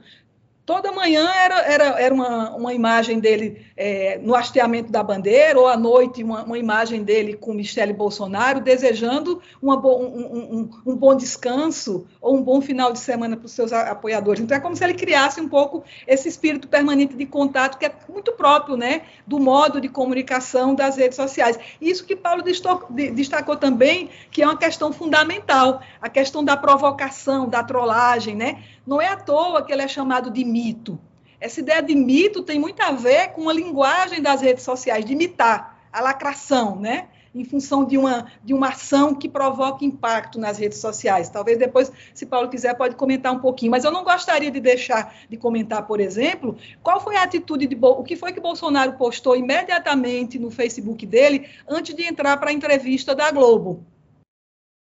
[0.67, 5.65] toda manhã era, era, era uma, uma imagem dele é, no hasteamento da bandeira, ou
[5.65, 10.95] à noite uma, uma imagem dele com Michele Bolsonaro, desejando uma bo, um, um, um,
[10.97, 14.41] bom descanso ou um bom final de semana para os seus apoiadores.
[14.41, 17.91] Então é como se ele criasse um pouco esse espírito permanente de contato que é
[18.09, 21.57] muito próprio né, do modo de comunicação das redes sociais.
[21.79, 27.63] Isso que Paulo destacou também, que é uma questão fundamental, a questão da provocação, da
[27.63, 28.61] trollagem, né?
[28.87, 30.97] Não é à toa que ele é chamado de mito.
[31.41, 35.11] Essa ideia de mito tem muito a ver com a linguagem das redes sociais, de
[35.11, 37.09] imitar a lacração, né?
[37.35, 41.29] Em função de uma, de uma ação que provoca impacto nas redes sociais.
[41.29, 43.71] Talvez depois, se Paulo quiser, pode comentar um pouquinho.
[43.71, 47.77] Mas eu não gostaria de deixar de comentar, por exemplo, qual foi a atitude de
[47.79, 52.53] o que foi que Bolsonaro postou imediatamente no Facebook dele antes de entrar para a
[52.53, 53.85] entrevista da Globo.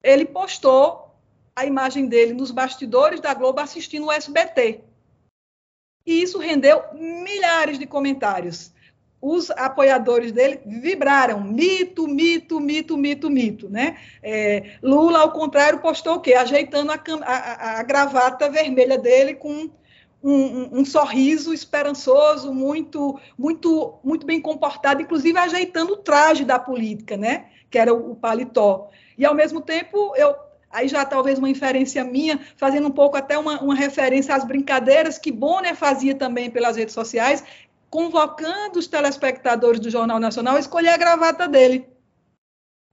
[0.04, 1.11] Ele postou
[1.62, 4.82] a imagem dele nos bastidores da Globo assistindo o SBT.
[6.06, 8.74] E isso rendeu milhares de comentários.
[9.22, 13.98] Os apoiadores dele vibraram, mito, mito, mito, mito, mito, né?
[14.24, 16.34] É, Lula, ao contrário, postou o quê?
[16.34, 19.70] Ajeitando a, a, a gravata vermelha dele com
[20.24, 26.58] um, um, um, sorriso esperançoso, muito, muito, muito bem comportado, inclusive ajeitando o traje da
[26.58, 27.46] política, né?
[27.70, 28.90] Que era o, o paletó.
[29.16, 30.36] E ao mesmo tempo, eu
[30.72, 35.18] aí já talvez uma inferência minha, fazendo um pouco até uma, uma referência às brincadeiras
[35.18, 37.44] que Bonner fazia também pelas redes sociais,
[37.90, 41.86] convocando os telespectadores do Jornal Nacional a escolher a gravata dele.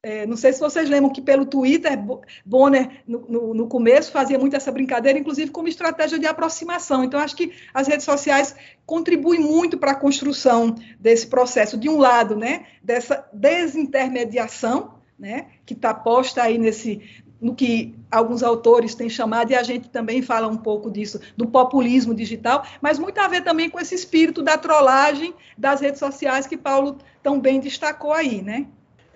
[0.00, 1.98] É, não sei se vocês lembram que pelo Twitter,
[2.46, 7.02] Bonner, no, no, no, começo, fazia muito essa brincadeira, inclusive como estratégia de aproximação.
[7.02, 8.54] Então, acho que as redes sociais
[8.86, 15.74] contribuem muito para a construção desse processo, de um lado, né, dessa desintermediação, né, que
[15.74, 17.02] está posta aí nesse,
[17.40, 21.46] no que alguns autores têm chamado, e a gente também fala um pouco disso, do
[21.46, 26.46] populismo digital, mas muito a ver também com esse espírito da trollagem das redes sociais
[26.46, 28.66] que Paulo tão bem destacou aí, né?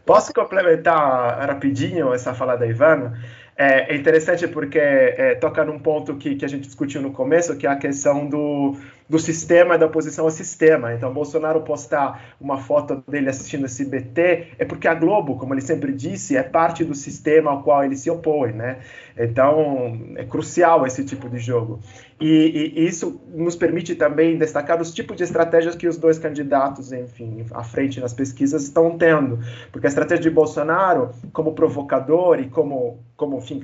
[0.05, 3.19] Posso complementar rapidinho essa fala da Ivana?
[3.57, 7.57] É, é interessante porque é, toca num ponto que, que a gente discutiu no começo,
[7.57, 8.77] que é a questão do,
[9.13, 10.95] do sistema da oposição ao sistema.
[10.95, 15.61] Então, Bolsonaro postar uma foto dele assistindo esse BT é porque a Globo, como ele
[15.61, 18.79] sempre disse, é parte do sistema ao qual ele se opõe, né?
[19.15, 21.79] Então, é crucial esse tipo de jogo.
[22.23, 26.93] E, e, isso nos permite também destacar os tipos de estratégias que os dois candidatos,
[26.93, 29.41] enfim, à frente nas pesquisas estão tendo.
[29.73, 33.61] Porque a estratégia de Bolsonaro, como provocador e como, como enfim,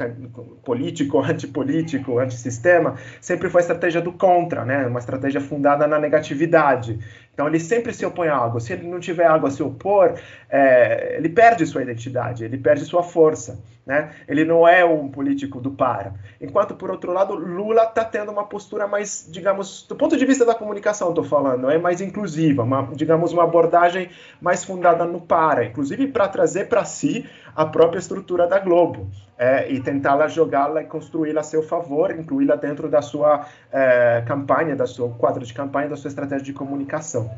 [0.64, 4.87] político, antipolítico, antissistema, sempre foi a estratégia do contra, né?
[4.88, 6.98] Uma estratégia fundada na negatividade.
[7.33, 8.59] Então ele sempre se opõe a algo.
[8.59, 10.14] Se ele não tiver algo a se opor,
[10.51, 13.62] é, ele perde sua identidade, ele perde sua força.
[13.87, 14.11] Né?
[14.29, 16.12] Ele não é um político do para.
[16.40, 20.44] Enquanto, por outro lado, Lula está tendo uma postura mais, digamos, do ponto de vista
[20.44, 24.11] da comunicação, estou falando, é mais inclusiva, uma, digamos, uma abordagem
[24.42, 27.24] mais fundada no para, inclusive para trazer para si
[27.59, 32.55] a própria estrutura da Globo é, e tentá-la jogá-la e construí-la a seu favor, incluí-la
[32.55, 37.29] dentro da sua é, campanha, da sua quadro de campanha, da sua estratégia de comunicação.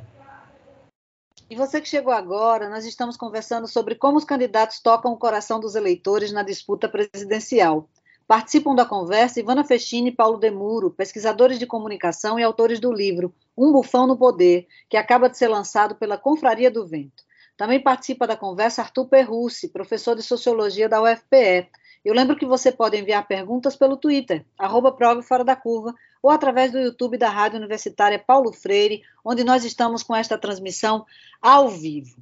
[1.49, 5.59] E você que chegou agora, nós estamos conversando sobre como os candidatos tocam o coração
[5.59, 7.89] dos eleitores na disputa presidencial.
[8.29, 13.33] Participam da conversa Ivana Festini e Paulo Demuro, pesquisadores de comunicação e autores do livro
[13.57, 17.25] Um Bufão no Poder, que acaba de ser lançado pela Confraria do Vento.
[17.61, 21.69] Também participa da conversa Arthur Perrucci, professor de Sociologia da UFPE.
[22.03, 26.73] Eu lembro que você pode enviar perguntas pelo Twitter, arroba Fora da Curva, ou através
[26.73, 31.05] do YouTube da Rádio Universitária Paulo Freire, onde nós estamos com esta transmissão
[31.39, 32.17] ao vivo.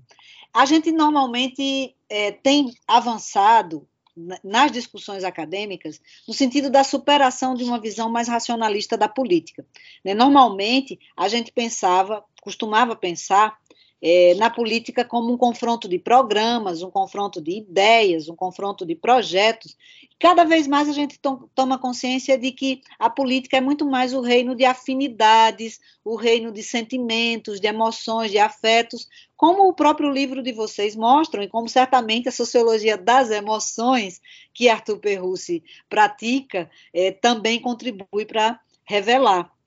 [0.53, 3.87] A gente normalmente é, tem avançado
[4.42, 9.64] nas discussões acadêmicas no sentido da superação de uma visão mais racionalista da política.
[10.05, 10.14] Né?
[10.14, 13.57] Normalmente, a gente pensava, costumava pensar
[14.01, 18.95] é, na política como um confronto de programas, um confronto de ideias, um confronto de
[18.95, 19.77] projetos.
[20.19, 24.13] Cada vez mais a gente to toma consciência de que a política é muito mais
[24.15, 30.11] o reino de afinidades, o reino de sentimentos, de emoções, de afetos, como o próprio
[30.11, 34.21] livro de vocês mostram, e como certamente a sociologia das emoções
[34.53, 39.58] que Arthur Perrucci pratica é, também contribui para revelar.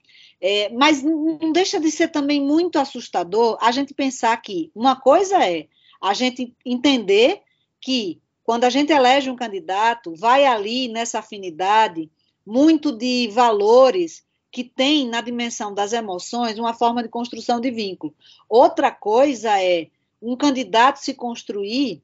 [0.42, 5.38] É, mas não deixa de ser também muito assustador a gente pensar que uma coisa
[5.46, 5.68] é
[6.02, 7.42] a gente entender
[7.80, 12.10] que quando a gente elege um candidato, vai ali nessa afinidade
[12.46, 18.14] muito de valores que tem na dimensão das emoções uma forma de construção de vínculo.
[18.50, 19.88] Outra coisa é
[20.22, 22.02] um candidato se construir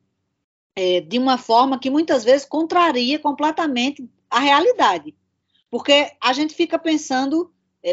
[0.75, 5.13] é, de uma forma que muitas vezes contraria completamente a realidade.
[5.69, 7.51] Porque a gente fica pensando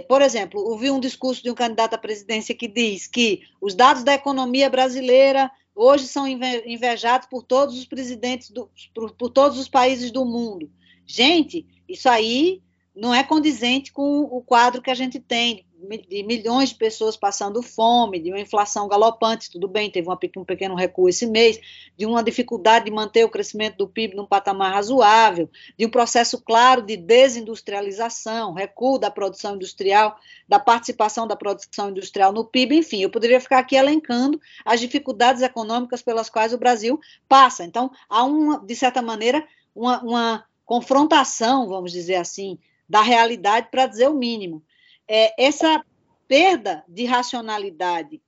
[0.09, 4.03] por exemplo, ouvi um discurso de um candidato à presidência que diz que os dados
[4.03, 9.69] da economia brasileira hoje são invejados por todos os presidentes, do, por, por todos os
[9.69, 10.71] países do mundo.
[11.07, 12.63] Gente, isso aí
[12.95, 15.67] não é condizente com o quadro que a gente tem
[16.09, 20.45] de milhões de pessoas passando fome, de uma inflação galopante, tudo bem, teve uma, um
[20.45, 21.59] pequeno recuo esse mês,
[21.97, 26.41] de uma dificuldade de manter o crescimento do PIB num patamar razoável, de um processo
[26.41, 30.17] claro de desindustrialização, recuo da produção industrial,
[30.49, 35.43] da participação da produção industrial no PIB, enfim, eu poderia ficar aqui elencando as dificuldades
[35.43, 37.65] econômicas pelas quais o Brasil passa.
[37.65, 43.87] Então, há uma, de certa maneira, uma, uma confrontação, vamos dizer assim, da realidade para
[43.87, 44.63] dizer o mínimo
[45.09, 45.85] é, essa
[46.27, 48.23] perda de racionalidade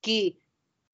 [0.00, 0.38] que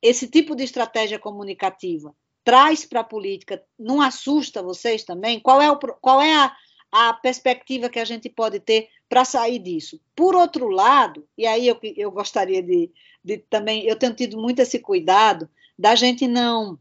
[0.03, 5.39] esse tipo de estratégia comunicativa traz para a política não assusta vocês também?
[5.41, 6.57] Qual é, o, qual é a,
[6.91, 10.01] a perspectiva que a gente pode ter para sair disso?
[10.15, 12.91] Por outro lado, e aí eu, eu gostaria de,
[13.23, 16.79] de também, eu tenho tido muito esse cuidado da gente não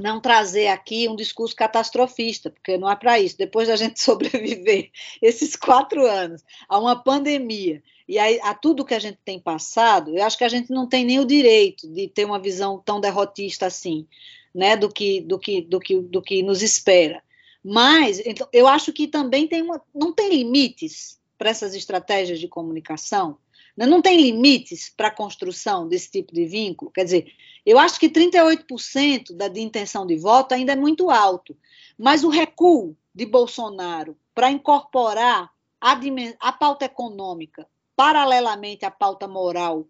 [0.00, 3.36] não trazer aqui um discurso catastrofista, porque não é para isso.
[3.36, 8.94] Depois da gente sobreviver esses quatro anos a uma pandemia e a, a, tudo que
[8.94, 12.08] a gente tem passado, eu acho que a gente não tem nem o direito de
[12.08, 14.06] ter uma visão tão derrotista assim,
[14.54, 17.22] né, do que do que do que do que nos espera.
[17.64, 22.48] Mas então, eu acho que também tem uma, não tem limites para essas estratégias de
[22.48, 23.38] comunicação.
[23.76, 23.86] Né?
[23.86, 26.90] Não tem limites para a construção desse tipo de vínculo.
[26.90, 27.32] Quer dizer,
[27.64, 31.56] eu acho que 38% da de intenção de voto ainda é muito alto,
[31.98, 36.00] mas o recuo de Bolsonaro para incorporar a,
[36.40, 39.86] a pauta econômica paralelamente à pauta moral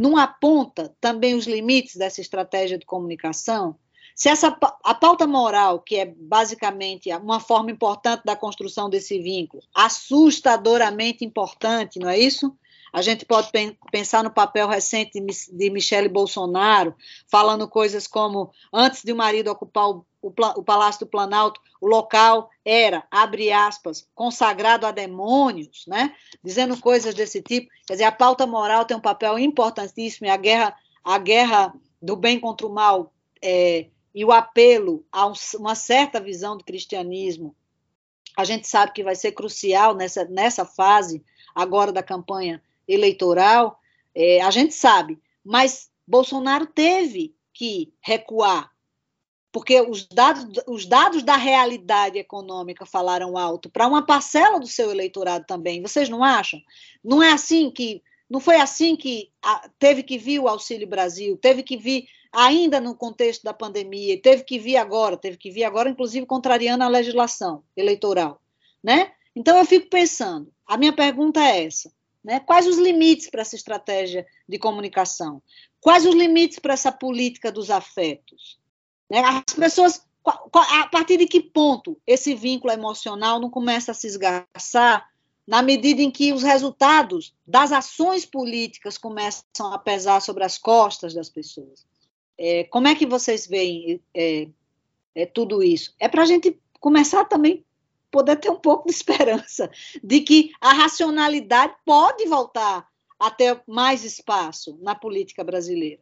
[0.00, 3.76] não aponta também os limites dessa estratégia de comunicação?
[4.14, 9.62] Se essa a pauta moral, que é basicamente uma forma importante da construção desse vínculo,
[9.74, 12.56] assustadoramente importante, não é isso?
[12.92, 13.50] A gente pode
[13.90, 16.94] pensar no papel recente de Michele Bolsonaro,
[17.30, 20.04] falando coisas como: antes de o marido ocupar o,
[20.64, 26.14] Palácio do Planalto, o local era, abre aspas, consagrado a demônios, né?
[26.42, 27.68] dizendo coisas desse tipo.
[27.86, 30.74] Quer dizer, a pauta moral tem um papel importantíssimo e a guerra,
[31.04, 36.20] a guerra do bem contra o mal é, e o apelo a um, uma certa
[36.20, 37.54] visão do cristianismo,
[38.36, 41.24] a gente sabe que vai ser crucial nessa, nessa fase
[41.54, 43.78] agora da campanha eleitoral,
[44.14, 48.70] é, a gente sabe, mas Bolsonaro teve que recuar,
[49.52, 54.90] porque os dados, os dados da realidade econômica falaram alto para uma parcela do seu
[54.90, 55.82] eleitorado também.
[55.82, 56.60] Vocês não acham?
[57.02, 61.36] Não é assim que não foi assim que a, teve que vir o Auxílio Brasil,
[61.36, 65.64] teve que vir ainda no contexto da pandemia, teve que vir agora, teve que vir
[65.64, 68.40] agora, inclusive contrariando a legislação eleitoral,
[68.82, 69.12] né?
[69.34, 71.90] Então eu fico pensando, a minha pergunta é essa:
[72.22, 72.40] né?
[72.40, 75.42] Quais os limites para essa estratégia de comunicação?
[75.80, 78.58] Quais os limites para essa política dos afetos?
[79.10, 79.20] Né?
[79.20, 85.08] As pessoas, a partir de que ponto esse vínculo emocional não começa a se esgarçar
[85.46, 91.14] na medida em que os resultados das ações políticas começam a pesar sobre as costas
[91.14, 91.86] das pessoas.
[92.36, 94.48] É, como é que vocês veem é,
[95.14, 95.94] é, tudo isso?
[95.98, 97.64] É para a gente começar também
[98.10, 99.70] poder ter um pouco de esperança
[100.02, 102.86] de que a racionalidade pode voltar
[103.18, 106.00] a ter mais espaço na política brasileira.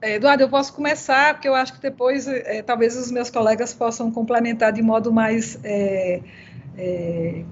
[0.00, 3.72] É, Eduardo, eu posso começar, porque eu acho que depois é, talvez os meus colegas
[3.72, 6.20] possam complementar de modo mais é,
[6.76, 7.44] é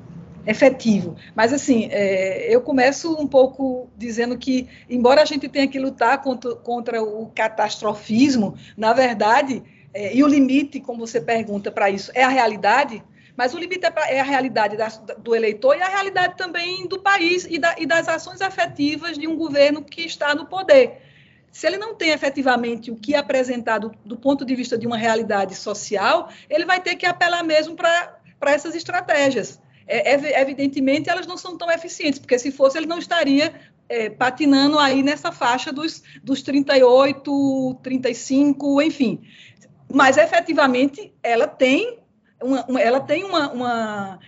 [0.46, 1.16] efetivo.
[1.34, 6.20] Mas, assim, é, eu começo um pouco dizendo que, embora a gente tenha que lutar
[6.22, 9.62] contra, contra o catastrofismo, na verdade,
[9.92, 13.02] é, e o limite, como você pergunta para isso, é a realidade,
[13.36, 17.00] mas o limite é, é a realidade da, do eleitor e a realidade também do
[17.00, 21.02] país e, da, das ações efetivas de um governo que está no poder.
[21.50, 25.54] Se ele não tem efetivamente o que apresentar do, ponto de vista de uma realidade
[25.54, 31.56] social, ele vai ter que apelar mesmo para essas estratégias é, evidentemente elas não são
[31.56, 33.54] tão eficientes, porque se fosse ele não estaria
[33.88, 39.22] é, patinando aí nessa faixa dos, dos 38, 35, enfim.
[39.92, 41.98] Mas efetivamente ela tem
[42.44, 44.18] uma, uma, ela tem uma,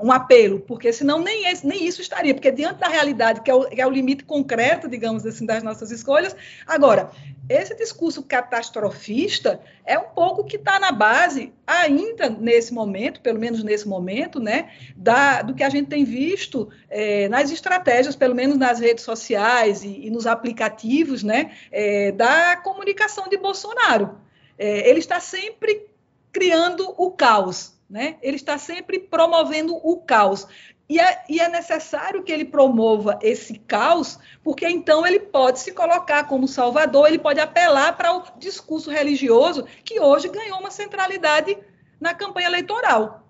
[0.00, 3.54] um apelo, porque senão nem, esse, nem isso estaria, porque diante da realidade, que é,
[3.54, 6.36] o, que é o limite concreto, digamos assim, das nossas escolhas.
[6.66, 7.10] Agora,
[7.48, 13.64] esse discurso catastrofista é um pouco que está na base, ainda nesse momento, pelo menos
[13.64, 18.56] nesse momento, né, da, do que a gente tem visto é, nas estratégias, pelo menos
[18.56, 24.16] nas redes sociais e, e nos aplicativos, né, é, da comunicação de Bolsonaro.
[24.56, 25.89] É, ele está sempre
[26.32, 28.16] criando o caos, né?
[28.22, 30.46] Ele está sempre promovendo o caos.
[30.88, 35.70] E é, e é, necessário que ele promova esse caos, porque então ele pode se
[35.70, 41.56] colocar como salvador, ele pode apelar para o discurso religioso, que hoje ganhou uma centralidade
[42.00, 43.24] na campanha eleitoral.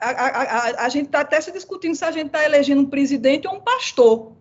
[0.00, 2.88] A, a, a, a gente está até se discutindo se a gente está elegendo um
[2.88, 4.32] presidente ou um pastor.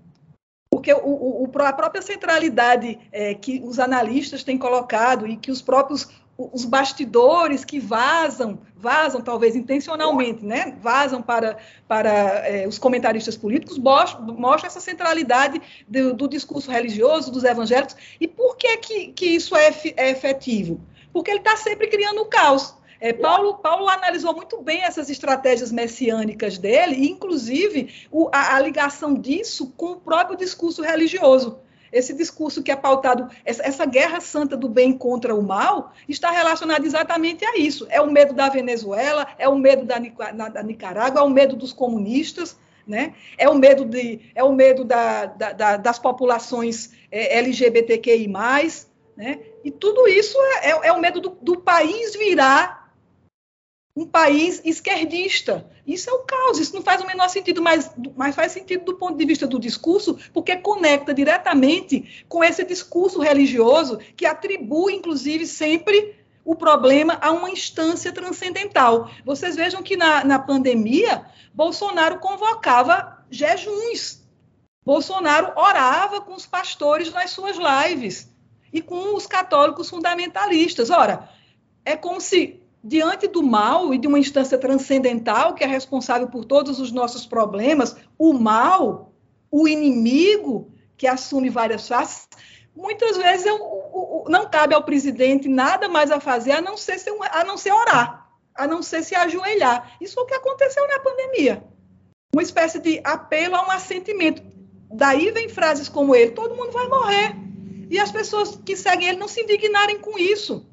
[0.70, 5.62] Porque o, o, a própria centralidade é, que os analistas têm colocado e que os
[5.62, 6.08] próprios
[6.38, 10.78] os bastidores que vazam, vazam talvez intencionalmente, né?
[10.80, 11.58] vazam para,
[11.88, 12.10] para
[12.48, 17.96] é, os comentaristas políticos, mostram essa centralidade do, do, discurso religioso, dos evangélicos.
[18.22, 20.80] E por que, que, que isso é, é efetivo?
[21.12, 22.76] Porque ele está sempre criando o caos.
[23.00, 29.14] É, Paulo, Paulo analisou muito bem essas estratégias messiânicas dele, inclusive o, a, a ligação
[29.16, 31.60] disso com o próprio discurso religioso.
[31.92, 36.86] Esse discurso que é pautado, essa, guerra santa do bem contra o mal, está relacionado
[36.86, 37.88] exatamente a isso.
[37.90, 39.98] É o medo da Venezuela, é o medo da,
[40.50, 43.14] da Nicarágua, é o medo dos comunistas, né?
[43.38, 48.28] é o medo, de, é o medo da, da, das populações é, LGBTQI.
[49.16, 49.40] Né?
[49.64, 52.77] E tudo isso é, é, é o medo do, do país virar
[53.98, 55.66] um país esquerdista.
[55.86, 58.94] Isso é o caos, isso não faz o menor sentido, mas, mas faz sentido do
[58.94, 65.48] ponto de vista do discurso, porque conecta diretamente com esse discurso religioso que atribui, inclusive,
[65.48, 69.10] sempre o problema a uma instância transcendental.
[69.26, 74.22] Vocês vejam que na, na pandemia, Bolsonaro convocava jejuns.
[74.86, 78.30] Bolsonaro orava com os pastores nas suas lives
[78.72, 80.92] e com os católicos fundamentalistas.
[80.92, 81.28] Ora,
[81.84, 86.46] é como se diante do mal e de uma instância transcendental que é responsável por
[86.46, 89.12] todos os nossos problemas, o mal,
[89.52, 92.30] o inimigo que assume várias faces,
[92.74, 96.96] muitas vezes eu, não cabe ao presidente nada mais a fazer a não ser,
[97.30, 99.98] a não ser orar, a não ser se ajoelhar.
[100.00, 101.62] Isso é o que aconteceu na pandemia.
[102.34, 104.42] Uma espécie de apelo a um assentimento.
[104.90, 107.36] Daí vem frases como ele: todo mundo vai morrer.
[107.90, 110.66] E as pessoas que seguem ele não se indignarem com isso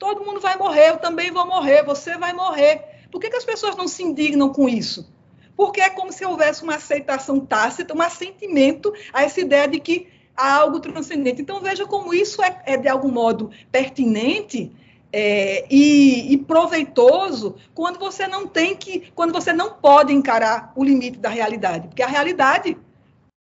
[0.00, 3.06] todo mundo vai morrer, eu também vou morrer, você vai morrer.
[3.12, 5.12] Por que, que as pessoas não se indignam com isso?
[5.54, 10.08] Porque é como se houvesse uma aceitação tácita, um assentimento a essa ideia de que
[10.34, 11.42] há algo transcendente.
[11.42, 14.72] Então, veja como isso é, é de algum modo pertinente
[15.12, 20.82] é, e, e, proveitoso quando você não tem que, quando você não pode encarar o
[20.82, 22.78] limite da realidade, porque a realidade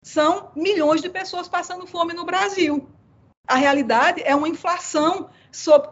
[0.01, 2.88] são milhões de pessoas passando fome no Brasil.
[3.47, 5.88] A realidade é uma inflação sob,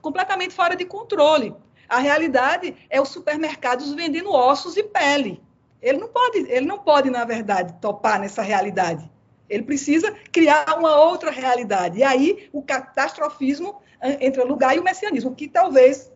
[0.00, 1.54] completamente fora de controle.
[1.88, 5.42] A realidade é os supermercados vendendo ossos e pele.
[5.80, 9.10] Ele não pode, ele não pode, na verdade, topar nessa realidade.
[9.48, 11.98] Ele precisa criar uma outra realidade.
[11.98, 13.80] E aí o catastrofismo
[14.20, 16.10] entra no lugar e o messianismo, que talvez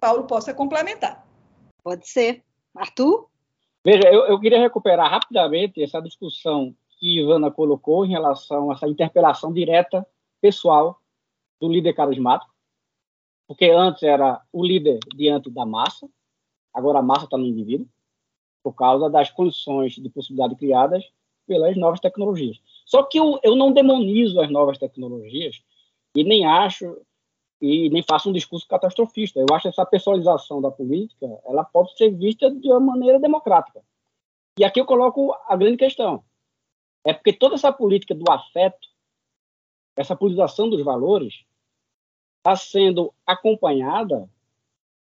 [0.00, 1.26] Paulo possa complementar.
[1.84, 2.42] Pode ser.
[2.74, 3.28] Arthur?
[3.84, 8.88] Veja, eu, eu queria recuperar rapidamente essa discussão que Ivana colocou em relação a essa
[8.88, 10.06] interpelação direta,
[10.40, 11.00] pessoal,
[11.60, 12.52] do líder carismático,
[13.46, 16.08] porque antes era o líder diante da massa,
[16.72, 17.88] agora a massa está no indivíduo,
[18.62, 21.04] por causa das condições de possibilidade criadas
[21.46, 22.60] pelas novas tecnologias.
[22.84, 25.62] Só que eu, eu não demonizo as novas tecnologias
[26.14, 27.00] e nem acho
[27.60, 29.40] e nem faço um discurso catastrofista.
[29.40, 33.82] Eu acho que essa pessoalização da política ela pode ser vista de uma maneira democrática.
[34.58, 36.22] E aqui eu coloco a grande questão.
[37.04, 38.86] É porque toda essa política do afeto,
[39.96, 41.44] essa politização dos valores,
[42.48, 44.28] está sendo acompanhada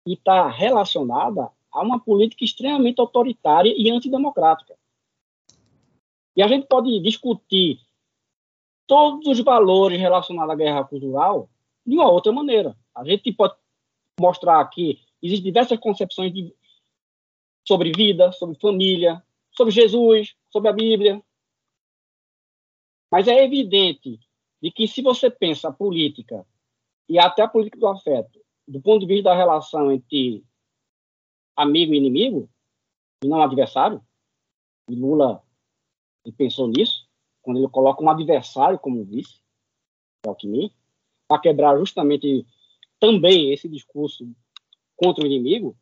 [0.06, 4.76] e está relacionada a uma política extremamente autoritária e antidemocrática.
[6.36, 7.80] E a gente pode discutir
[8.88, 11.50] todos os valores relacionados à guerra cultural
[11.86, 12.78] de uma outra maneira.
[12.94, 13.56] A gente pode
[14.20, 16.54] mostrar que existem diversas concepções de,
[17.68, 19.22] sobre vida, sobre família,
[19.52, 21.22] sobre Jesus, sobre a Bíblia.
[23.12, 24.20] Mas é evidente
[24.62, 26.46] de que se você pensa a política
[27.08, 30.44] e até a política do afeto, do ponto de vista da relação entre
[31.56, 32.50] amigo e inimigo,
[33.24, 34.02] e não adversário,
[34.90, 35.42] e Lula
[36.38, 37.08] pensou nisso,
[37.42, 39.40] quando ele coloca um adversário como vice,
[40.24, 40.72] é o Alckmin,
[41.28, 42.46] para quebrar justamente
[43.00, 44.28] também esse discurso
[44.96, 45.78] contra o inimigo,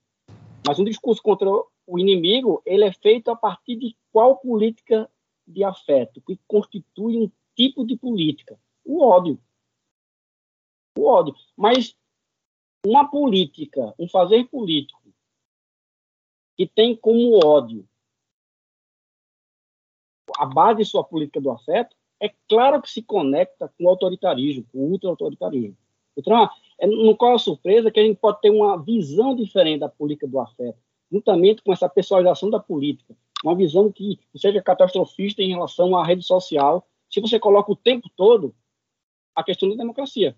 [0.66, 5.10] mas um discurso contra o inimigo, ele é feito a partir de qual política
[5.46, 8.58] de afeto, que constitui um tipo de política?
[8.86, 9.40] O ódio.
[10.98, 11.36] O ódio.
[11.56, 11.96] Mas
[12.86, 15.02] uma política, um fazer político
[16.56, 17.88] que tem como ódio
[20.38, 24.66] a base de sua política do afeto, é claro que se conecta com o autoritarismo,
[24.72, 25.78] com o ultra-autoritarismo.
[26.16, 29.90] Então, é, não qual a surpresa que a gente pode ter uma visão diferente da
[29.90, 30.78] política do afeto,
[31.12, 36.24] juntamente com essa pessoalização da política, uma visão que seja catastrofista em relação à rede
[36.24, 38.56] social, se você coloca o tempo todo
[39.36, 40.36] a questão da democracia.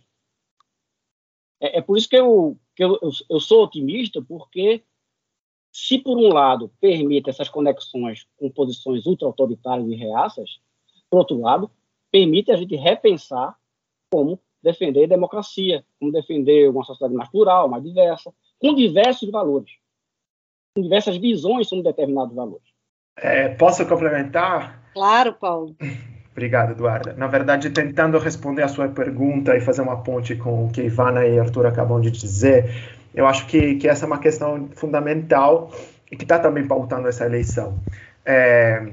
[1.66, 4.84] É, é por isso que, eu, que eu, eu, eu sou otimista, porque
[5.72, 10.60] se por um lado permite essas conexões com posições ultra-autoritárias e reaças,
[11.10, 11.70] por outro lado,
[12.12, 13.58] permite a gente repensar
[14.12, 19.72] como defender a democracia, como defender uma sociedade mais plural, mais diversa, com diversos valores,
[20.76, 22.68] com diversas visões sobre determinados valores.
[23.18, 24.92] É, posso complementar?
[24.94, 25.76] Claro, Paulo.
[26.36, 27.14] Obrigado, Eduardo.
[27.16, 31.26] Na verdade, tentando responder a sua pergunta e fazer uma ponte com o que Ivana
[31.26, 32.70] e Arthur acabam de dizer,
[33.14, 35.72] eu acho que, que essa é uma questão fundamental
[36.12, 37.80] e que está também pautando essa eleição.
[38.26, 38.86] É,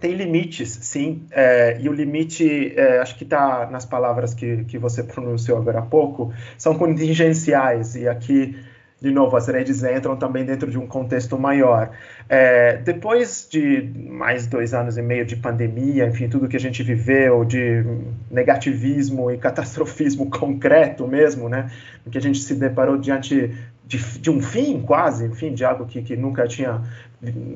[0.00, 4.78] tem limites, sim, é, e o limite, é, acho que está nas palavras que, que
[4.78, 8.58] você pronunciou agora há pouco, são contingenciais, e aqui
[9.00, 11.90] de novo, as redes entram também dentro de um contexto maior.
[12.28, 16.82] É, depois de mais dois anos e meio de pandemia, enfim, tudo que a gente
[16.82, 17.84] viveu, de
[18.28, 21.70] negativismo e catastrofismo concreto mesmo, né,
[22.10, 23.54] que a gente se deparou diante
[23.86, 26.82] de, de, um fim quase, enfim, de algo que, que nunca tinha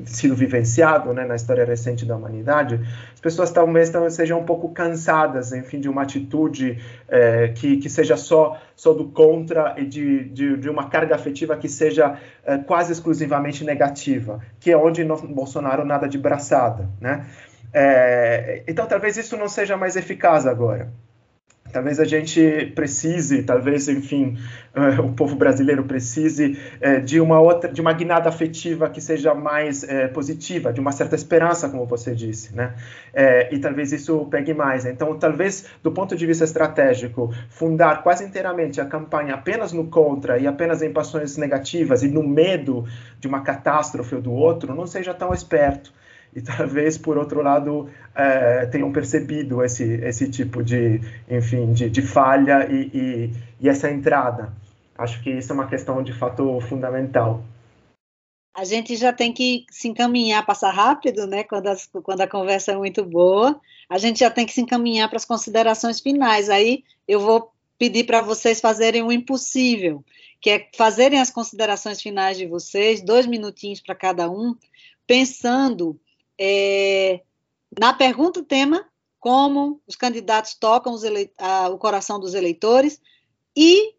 [0.06, 2.80] sido vivenciado né, na história recente da humanidade,
[3.14, 8.16] as pessoas talvez sejam um pouco cansadas, enfim, de uma atitude é, que, que seja
[8.16, 12.92] só, só do contra e de, de, de uma carga afetiva que seja é, quase
[12.92, 17.26] exclusivamente negativa, que é onde no Bolsonaro nada de braçada, né?
[17.72, 20.92] É, então talvez isso não seja mais eficaz agora.
[21.73, 24.37] Talvez a gente precise, talvez, enfim,
[24.77, 29.35] uh, o povo brasileiro precise uh, de uma outra, de uma guinada afetiva que seja
[29.35, 32.75] mais uh, positiva, de uma certa esperança, como você disse, né?
[33.51, 34.85] e talvez isso pegue mais.
[34.85, 40.39] Então, talvez, do ponto de vista estratégico, fundar quase inteiramente a campanha apenas no contra
[40.39, 42.85] e apenas em paixões negativas e no medo
[43.18, 45.93] de uma catástrofe ou do outro não seja tão esperto
[46.35, 52.03] e talvez por outro lado é, tenham percebido esse esse tipo de enfim de, de
[52.03, 54.53] falha e, e, e, essa entrada.
[54.97, 57.43] Acho que isso é uma questão de fato fundamental.
[58.55, 62.72] A gente já tem que se encaminhar passar rápido né quando, as, quando a conversa
[62.72, 63.59] é muito boa.
[63.89, 66.51] A gente já tem que se encaminhar para as considerações finais.
[66.51, 70.05] Aí eu vou pedir para vocês fazerem o impossível
[70.43, 74.57] que é fazerem as considerações finais de vocês dois minutinhos para cada um
[75.07, 75.99] pensando
[76.45, 77.20] é,
[77.78, 78.84] na pergunta tema,
[79.20, 81.03] como os candidatos tocam os
[81.38, 83.01] a, o coração dos eleitores
[83.57, 83.95] e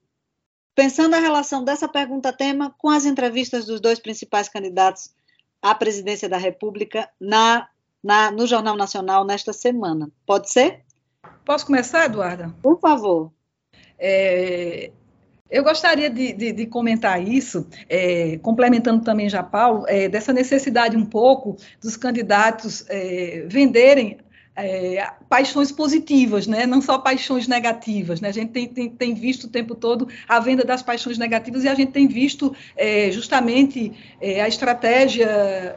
[0.76, 5.16] pensando a relação dessa pergunta tema com as entrevistas dos dois principais candidatos
[5.62, 7.70] à presidência da República na,
[8.04, 10.12] na, no Jornal Nacional nesta semana.
[10.26, 10.84] Pode ser?
[11.46, 12.54] Posso começar, Eduarda?
[12.62, 13.32] Por favor.
[13.98, 14.92] É,
[15.54, 20.98] eu gostaria de, de, de comentar isso, é, complementando também já Paulo, é, dessa necessidade
[20.98, 24.18] um pouco dos candidatos é, venderem
[24.56, 26.66] é, paixões positivas, né?
[26.66, 28.20] não só paixões negativas.
[28.20, 28.30] Né?
[28.30, 31.68] A gente tem, tem, tem, visto o tempo todo a venda das paixões negativas e
[31.68, 35.28] a gente tem visto é, justamente é, a estratégia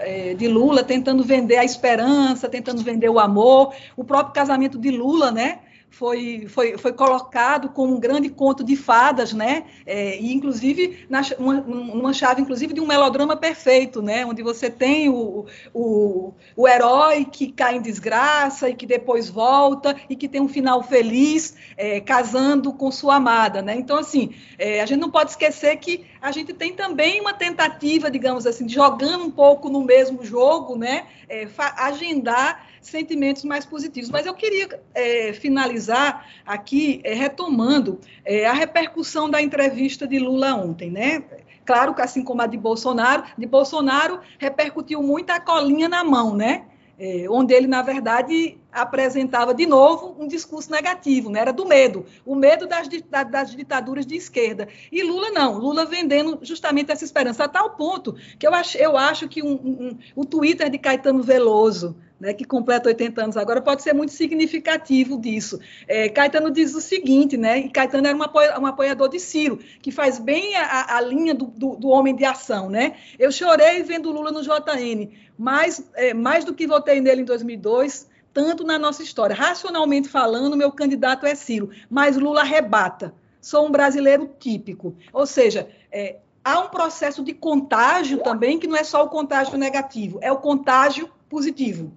[0.01, 4.91] é, de Lula tentando vender a esperança, tentando vender o amor, o próprio casamento de
[4.91, 5.59] Lula, né?
[5.91, 9.65] Foi, foi, foi colocado como um grande conto de fadas, né?
[9.87, 14.27] É, e inclusive na, uma, uma chave, inclusive, de um melodrama perfeito, né?
[14.27, 19.97] Onde você tem o, o, o herói que cai em desgraça e que depois volta
[20.09, 23.75] e que tem um final feliz, é, casando com sua amada, né?
[23.75, 28.11] Então, assim, é, a gente não pode esquecer que a gente tem também uma tentativa,
[28.11, 31.07] digamos assim, jogando um pouco no mesmo jogo, né?
[31.29, 31.47] É,
[31.77, 34.11] agendar sentimentos mais positivos.
[34.11, 40.53] Mas eu queria é, finalizar aqui é, retomando é, a repercussão da entrevista de Lula
[40.57, 41.23] ontem, né?
[41.65, 46.35] Claro que assim como a de Bolsonaro, de Bolsonaro repercutiu muito a colinha na mão,
[46.35, 46.65] né?
[46.99, 51.41] É, onde ele, na verdade, apresentava de novo um discurso negativo, né?
[51.41, 52.89] era do medo, o medo das,
[53.31, 54.67] das, ditaduras de esquerda.
[54.91, 58.97] E Lula não, Lula vendendo justamente essa esperança, a tal ponto que eu acho, eu
[58.97, 63.61] acho que um, um, o Twitter de Caetano Veloso, né, que completa 80 anos agora,
[63.61, 65.61] pode ser muito significativo disso.
[65.87, 69.91] É, Caetano diz o seguinte, né, e Caetano era um, um apoiador de Ciro, que
[69.91, 72.71] faz bem a, a linha do, do, do, homem de ação.
[72.71, 72.97] Né?
[73.19, 78.09] Eu chorei vendo Lula no JN, mais, é, mais do que votei nele em 2002,
[78.33, 79.35] tanto na nossa história.
[79.35, 83.15] Racionalmente falando, meu candidato é Ciro, mas Lula arrebata.
[83.41, 84.97] Sou um brasileiro típico.
[85.13, 89.57] Ou seja, é, há um processo de contágio também, que não é só o contágio
[89.57, 91.93] negativo, é o contágio positivo.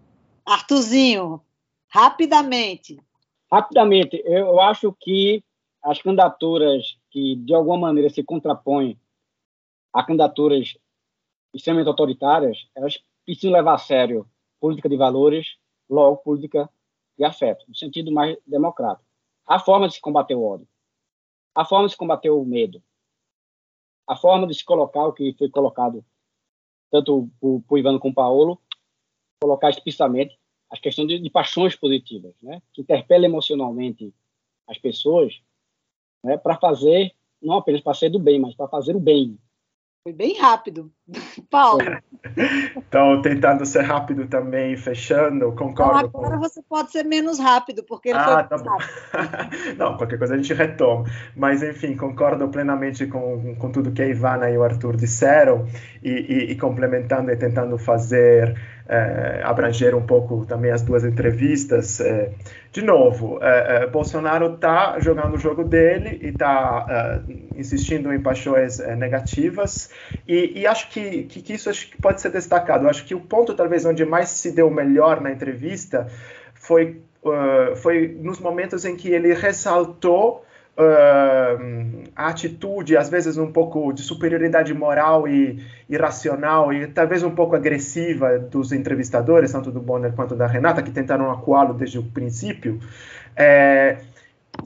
[0.49, 1.45] Artuzinho,
[1.89, 2.99] rapidamente.
[3.51, 5.43] Rapidamente, eu acho que
[5.79, 8.99] as candidaturas que, de alguma maneira, se contrapõem
[9.93, 10.75] a candidaturas
[11.53, 14.27] extremamente autoritárias, elas precisam levar a sério
[14.59, 15.55] política de valores,
[15.87, 16.67] logo política
[17.15, 19.07] de afeto, no sentido mais democrático.
[19.45, 20.67] A forma de se combater o ódio,
[21.53, 22.81] a forma de se combater o medo,
[24.07, 26.03] a forma de se colocar o que foi colocado
[26.89, 28.59] tanto por, Ivano como Paulo,
[29.41, 30.37] colocar explicitamente
[30.69, 32.61] as questões de, de, paixões positivas, né?
[32.73, 34.13] que interpela emocionalmente
[34.67, 35.41] as pessoas
[36.23, 36.37] né?
[36.37, 39.37] para fazer, não apenas para ser do bem, mas para fazer o bem.
[40.03, 40.91] Foi bem rápido.
[41.51, 41.81] Paulo.
[42.75, 46.07] Então, tentando ser rápido também, fechando, concordo.
[46.07, 46.41] Então, agora com...
[46.41, 48.77] você pode ser menos rápido, porque ele ah, foi tá
[49.77, 51.05] Não, qualquer coisa a gente retoma.
[51.35, 55.67] Mas, enfim, concordo plenamente com, com tudo que a Ivana e o Arthur disseram,
[56.01, 58.57] e, e, e complementando e tentando fazer
[58.89, 62.01] é, abranger um pouco também as duas entrevistas.
[62.01, 62.31] É,
[62.71, 67.21] de novo, é, Bolsonaro está jogando o jogo dele e está
[67.55, 69.89] insistindo em paixões negativas,
[70.27, 72.87] e, e acho que, que, que, isso acho que pode ser destacado.
[72.87, 76.07] Acho que o ponto, talvez, onde mais se deu melhor na entrevista
[76.53, 80.45] foi, uh, foi nos momentos em que ele ressaltou
[80.79, 87.31] uh, a atitude, às vezes um pouco de superioridade moral e irracional e talvez um
[87.31, 92.03] pouco agressiva dos entrevistadores, tanto do Bonner quanto da Renata, que tentaram acuá-lo desde o
[92.03, 92.79] princípio,
[93.35, 93.97] é,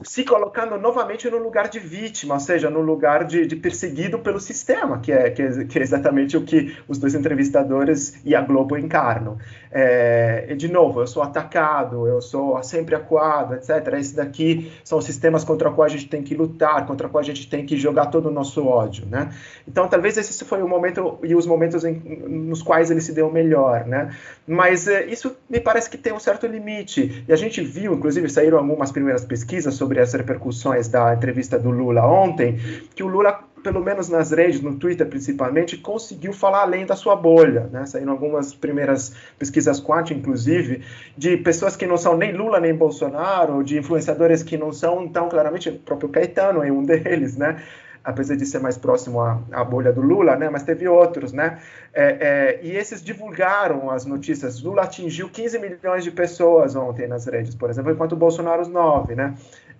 [0.02, 4.40] se colocando novamente no lugar de vítima, ou seja, no lugar de, de perseguido pelo
[4.40, 8.40] sistema, que é, que é, que, é, exatamente o que os dois entrevistadores e a
[8.40, 9.38] Globo encarnam.
[9.76, 13.94] É, e, de novo, eu sou atacado, eu sou sempre acuado, etc.
[13.98, 17.28] Esse daqui são sistemas contra os quais a gente tem que lutar, contra os quais
[17.28, 19.34] a gente tem que jogar todo o nosso ódio, né?
[19.66, 21.94] Então, talvez esse foi o momento e os momentos em,
[22.28, 24.14] nos quais ele se deu melhor, né?
[24.46, 27.24] Mas é, isso me parece que tem um certo limite.
[27.26, 31.70] E a gente viu, inclusive, saíram algumas primeiras pesquisas sobre as repercussões da entrevista do
[31.70, 32.60] Lula ontem,
[32.94, 37.16] que o Lula, pelo menos nas redes, no Twitter principalmente, conseguiu falar além da sua
[37.16, 37.68] bolha.
[37.72, 37.86] Né?
[37.86, 40.82] Saíram algumas primeiras pesquisas quant, inclusive,
[41.16, 45.30] de pessoas que não são nem Lula nem Bolsonaro, de influenciadores que não são tão
[45.30, 47.56] claramente, o próprio Caetano é um deles, né?
[48.04, 50.50] apesar de ser mais próximo à, à, bolha do Lula, né?
[50.50, 51.58] Mas teve outros, né?
[51.92, 54.62] É, é, e esses divulgaram as notícias.
[54.62, 58.68] Lula atingiu 15 milhões de pessoas ontem nas redes, por exemplo, enquanto o Bolsonaro os
[58.68, 59.34] 9, né?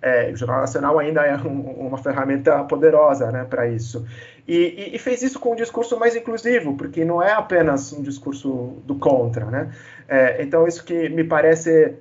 [0.05, 4.05] É, o Jornal Nacional ainda é um, uma ferramenta poderosa né, para isso.
[4.47, 8.03] E, e, e, fez isso com um discurso mais inclusivo, porque não é apenas um
[8.03, 9.45] discurso do contra.
[9.45, 9.75] Né?
[10.07, 11.97] É, então, isso que me parece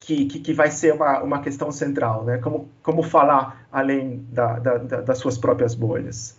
[0.00, 2.36] que, que, que, vai ser uma, uma questão central, né?
[2.36, 6.36] como, como falar além da, da, da, das suas próprias bolhas.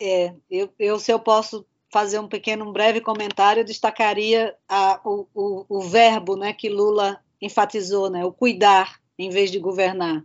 [0.00, 5.00] É, eu, eu, se eu posso fazer um pequeno, um breve comentário, eu destacaria a,
[5.04, 10.24] o, o, o verbo né, que Lula enfatizou, né, o cuidar em vez de governar.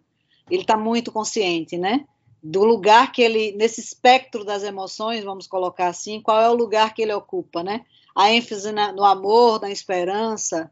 [0.49, 2.05] Ele está muito consciente, né?
[2.43, 6.93] Do lugar que ele, nesse espectro das emoções, vamos colocar assim, qual é o lugar
[6.93, 7.85] que ele ocupa, né?
[8.15, 10.71] A ênfase na, no amor, na esperança,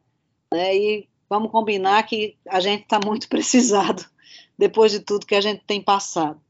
[0.51, 0.76] né?
[0.76, 4.05] E vamos combinar que a gente está muito precisado
[4.57, 6.41] depois de tudo que a gente tem passado.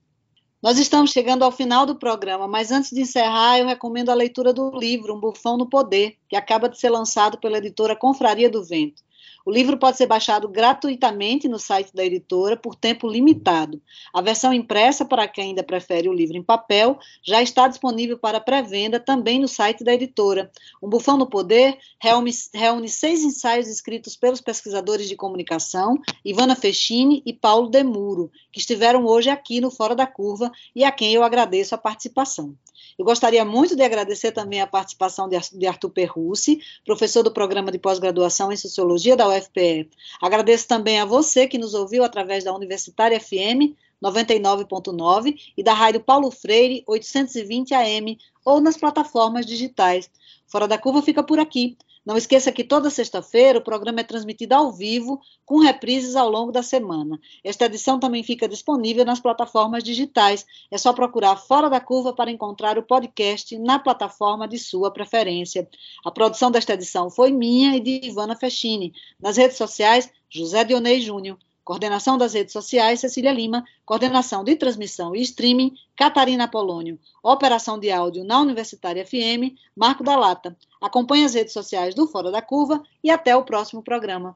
[0.62, 4.52] Nós estamos chegando ao final do programa, mas antes de encerrar, eu recomendo a leitura
[4.52, 8.64] do livro Um Bufão no Poder, que acaba de ser lançado pela editora Confraria do
[8.64, 9.02] Vento.
[9.50, 13.82] O livro pode ser baixado gratuitamente no site da editora por tempo limitado.
[14.14, 18.40] A versão impressa, para quem ainda prefere o livro em papel, já está disponível para
[18.40, 20.52] pré-venda também no site da editora.
[20.80, 27.24] Um Bufão no Poder reúne, reúne seis ensaios escritos pelos pesquisadores de comunicação Ivana Fechini
[27.26, 31.24] e Paulo Demuro, que estiveram hoje aqui no Fora da Curva e a quem eu
[31.24, 32.56] agradeço a participação.
[33.00, 37.80] Eu gostaria muito de agradecer também a participação de Arthur Perrucci, professor do programa de
[37.80, 39.90] pós-graduação em Sociologia da UFPE.
[40.22, 46.02] Agradeço também a você que nos ouviu através da Universitária FM 99.9 e da Rádio
[46.02, 50.10] Paulo Freire 820 AM ou nas plataformas digitais.
[50.48, 51.78] Fora da Curva fica por aqui.
[52.10, 56.52] Não esqueça que toda sexta-feira o programa é transmitido ao vivo, com reprises ao longo
[56.52, 57.20] da semana.
[57.44, 60.44] Esta edição também fica disponível nas plataformas digitais.
[60.72, 65.70] É só procurar Fora da Curva para encontrar o podcast na plataforma de sua preferência.
[66.04, 68.92] A produção desta edição foi minha e de Ivana Fechini.
[69.22, 71.38] Nas redes sociais, José Dionei Júnior.
[71.70, 73.64] Coordenação das redes sociais, Cecília Lima.
[73.86, 76.98] Coordenação de transmissão e streaming, Catarina Polônio.
[77.22, 80.58] Operação de áudio na Universitária FM, Marco da Lata.
[80.82, 84.36] Acompanhe as redes sociais do Fora da Curva e até o próximo programa.